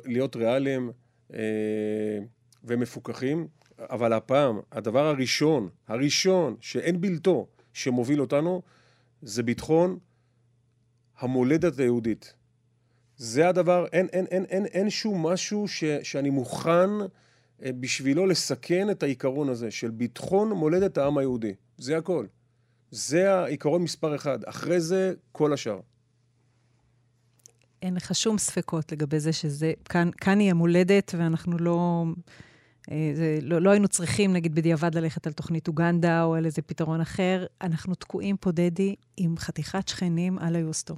[0.06, 0.92] להיות ריאליים
[2.64, 3.48] ומפוקחים,
[3.80, 8.62] אבל הפעם, הדבר הראשון, הראשון, שאין בלתו, שמוביל אותנו,
[9.22, 9.98] זה ביטחון
[11.20, 12.34] המולדת היהודית.
[13.18, 16.90] זה הדבר, אין, אין, אין, אין, אין שום משהו ש, שאני מוכן
[17.64, 21.54] אה, בשבילו לסכן את העיקרון הזה של ביטחון מולדת העם היהודי.
[21.78, 22.26] זה הכל.
[22.92, 24.44] זה העיקרון מספר אחד.
[24.44, 25.80] אחרי זה, כל השאר.
[27.82, 32.06] אין לך שום ספקות לגבי זה שזה, כאן, כאן היא המולדת ואנחנו לא...
[32.92, 36.62] אה, זה, לא, לא היינו צריכים, נגיד, בדיעבד ללכת על תוכנית אוגנדה או על איזה
[36.62, 37.46] פתרון אחר.
[37.62, 40.98] אנחנו תקועים פה, דדי, עם חתיכת שכנים על היוסטור.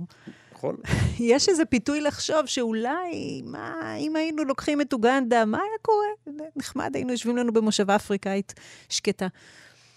[0.57, 0.75] נכון.
[1.19, 6.37] יש איזה פיתוי לחשוב שאולי, מה, אם היינו לוקחים את אוגנדה, מה היה קורה?
[6.55, 8.53] נחמד, היינו יושבים לנו במושבה אפריקאית
[8.89, 9.27] שקטה.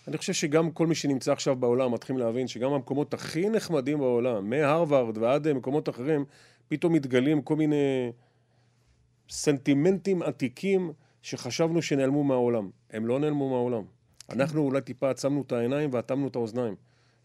[0.08, 4.50] אני חושב שגם כל מי שנמצא עכשיו בעולם מתחילים להבין שגם המקומות הכי נחמדים בעולם,
[4.50, 6.24] מהרווארד ועד מקומות אחרים,
[6.68, 8.12] פתאום מתגלים כל מיני
[9.30, 10.92] סנטימנטים עתיקים
[11.22, 12.70] שחשבנו שנעלמו מהעולם.
[12.90, 13.82] הם לא נעלמו מהעולם.
[14.30, 16.74] אנחנו אולי טיפה עצמנו את העיניים ואטמנו את האוזניים.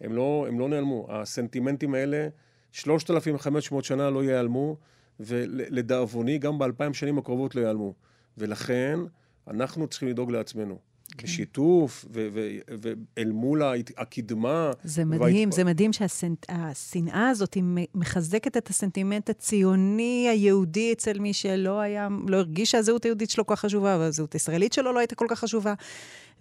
[0.02, 1.08] הם לא, הם לא נעלמו.
[1.10, 2.28] הסנטימנטים האלה
[2.76, 4.78] 3,500 שנה לא ייעלמו,
[5.20, 7.94] ולדאבוני, גם באלפיים שנים הקרובות לא ייעלמו.
[8.38, 9.00] ולכן,
[9.48, 10.78] אנחנו צריכים לדאוג לעצמנו.
[11.18, 11.24] כן.
[11.24, 13.62] בשיתוף, ואל מול
[13.98, 14.72] הקדמה.
[14.84, 15.52] זה מדהים, וההת...
[15.52, 17.64] זה מדהים שהשנאה הזאת היא
[17.96, 23.56] מחזקת את הסנטימנט הציוני היהודי אצל מי שלא היה, לא הרגיש שהזהות היהודית שלו כל
[23.56, 25.74] כך חשובה, והזהות הישראלית שלו לא הייתה כל כך חשובה,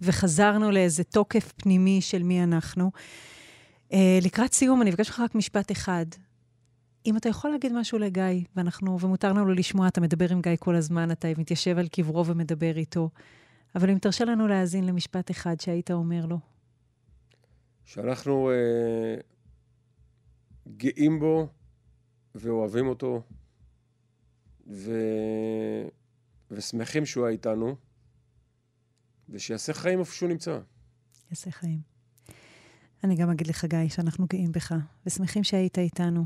[0.01, 2.91] וחזרנו לאיזה תוקף פנימי של מי אנחנו.
[3.89, 6.05] Uh, לקראת סיום, אני אבקש ממך רק משפט אחד.
[7.05, 8.23] אם אתה יכול להגיד משהו לגיא,
[8.55, 12.77] ואנחנו, ומותר לנו לשמוע, אתה מדבר עם גיא כל הזמן, אתה מתיישב על קברו ומדבר
[12.77, 13.09] איתו,
[13.75, 16.39] אבל אם תרשה לנו להאזין למשפט אחד שהיית אומר לו.
[17.85, 19.15] שאנחנו אה,
[20.77, 21.47] גאים בו
[22.35, 23.21] ואוהבים אותו,
[24.67, 24.91] ו...
[26.51, 27.75] ושמחים שהוא היה איתנו,
[29.29, 30.59] ושיעשה חיים איפה שהוא נמצא.
[31.29, 31.79] יעשה חיים.
[33.03, 34.75] אני גם אגיד לך, גיא, שאנחנו גאים בך,
[35.05, 36.25] ושמחים שהיית איתנו,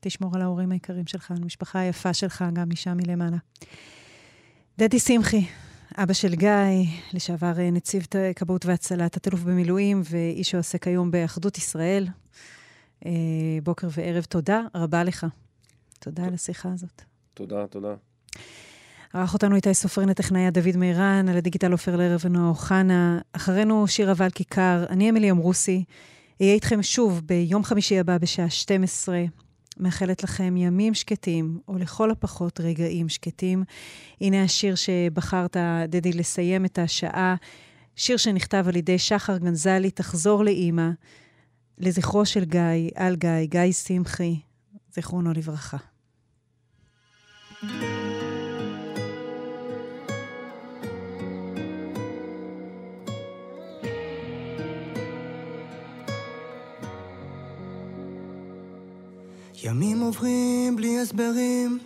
[0.00, 3.36] ותשמור על ההורים היקרים שלך, על המשפחה היפה שלך, גם משם מלמעלה.
[4.78, 5.46] דדי שמחי,
[5.96, 6.50] אבא של גיא,
[7.12, 8.06] לשעבר אה, נציב
[8.36, 12.06] כבאות והצלה, תת-אלוף במילואים, ואיש שעוסק היום באחדות ישראל.
[13.06, 13.10] אה,
[13.62, 15.26] בוקר וערב, תודה רבה לך.
[15.98, 17.02] תודה על השיחה הזאת.
[17.34, 17.94] תודה, תודה.
[19.14, 23.18] ערך אותנו איתי סופרין הטכנאי דוד מירן, על הדיגיטל עופר לרב ונועה אוחנה.
[23.32, 25.84] אחרינו שיר אבל כיכר, אני אמילי אמרוסי.
[26.40, 29.24] אהיה איתכם שוב ביום חמישי הבא בשעה 12.
[29.76, 33.64] מאחלת לכם ימים שקטים, או לכל הפחות רגעים שקטים.
[34.20, 35.56] הנה השיר שבחרת,
[35.88, 37.34] דדי, לסיים את השעה.
[37.96, 40.90] שיר שנכתב על ידי שחר גנזלי, תחזור לאימא,
[41.78, 44.40] לזכרו של גיא, על גיא, גיא שמחי,
[44.94, 45.76] זיכרונו לברכה.
[47.60, 48.07] thank you
[59.68, 61.78] ימים עוברים בלי הסברים,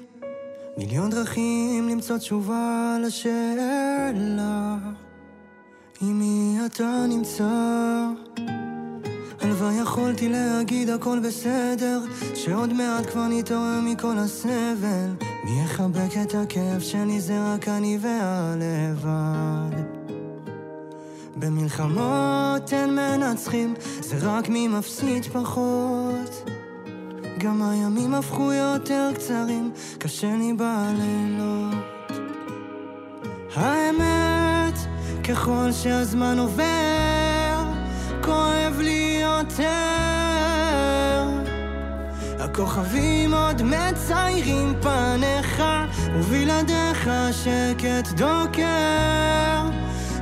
[0.77, 4.77] מיליון דרכים למצוא תשובה לשאלה
[6.01, 7.45] עם מי אתה נמצא.
[9.41, 12.01] הלוואי יכולתי להגיד הכל בסדר,
[12.35, 15.11] שעוד מעט כבר נתעורר מכל הסבל.
[15.45, 19.83] מי יחבק את הכאב שלי זה רק אני והלבד.
[21.37, 26.62] במלחמות אין מנצחים, זה רק מי מפסיד פחות.
[27.43, 31.75] גם הימים הפכו יותר קצרים, קשה לי בלילות.
[33.55, 34.79] האמת,
[35.25, 37.65] ככל שהזמן עובר,
[38.25, 39.65] כואב לי יותר.
[42.39, 45.63] הכוכבים עוד מציירים פניך,
[46.15, 49.63] ובלעדיך שקט דוקר.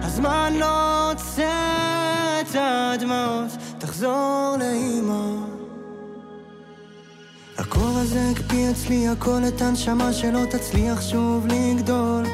[0.03, 5.60] הזמן לא עוצר את הדמעות, תחזור לאמא.
[7.81, 12.25] הקור הזה הקפיא אצלי הכל את הנשמה שלא תצליח שוב לגדול.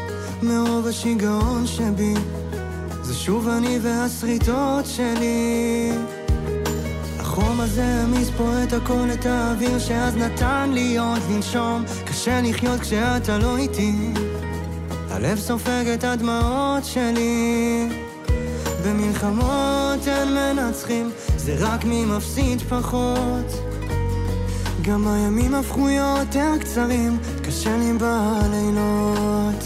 [0.42, 2.14] מרוב השיגעון שבי
[3.02, 5.92] זה שוב אני והשריטות שלי.
[7.18, 11.84] החום הזה העמיס פה את הכל, את האוויר שאז נתן לי עוד לנשום.
[12.06, 13.92] קשה לחיות כשאתה לא איתי.
[15.10, 17.88] הלב סופג את הדמעות שלי.
[18.84, 23.75] במלחמות אין מנצחים, זה רק מי מפסיד פחות
[24.86, 29.64] גם הימים הפכו יותר קצרים, קשה לי בלילות.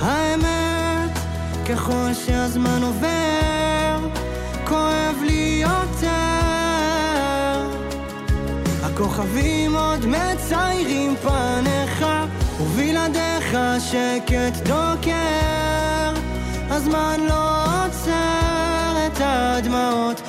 [0.00, 1.18] האמת,
[1.68, 4.08] ככל שהזמן עובר,
[4.64, 6.08] כואב לי יותר.
[8.82, 12.06] הכוכבים עוד מציירים פניך,
[12.60, 16.12] ובלעדיך שקט דוקר.
[16.70, 20.20] הזמן לא עוצר את הדמעות,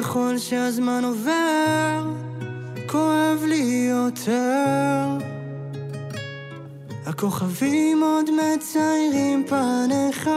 [0.00, 2.12] ככל שהזמן עובר,
[2.86, 5.18] כואב לי יותר.
[7.06, 10.30] הכוכבים עוד מציירים פניך,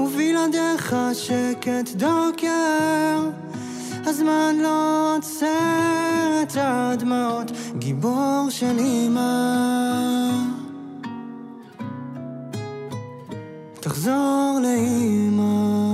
[0.00, 3.30] ובלעדיך שקט דוקר.
[4.06, 10.30] הזמן לא עוצר את הדמעות, גיבור של אמא.
[13.80, 15.93] תחזור לאמא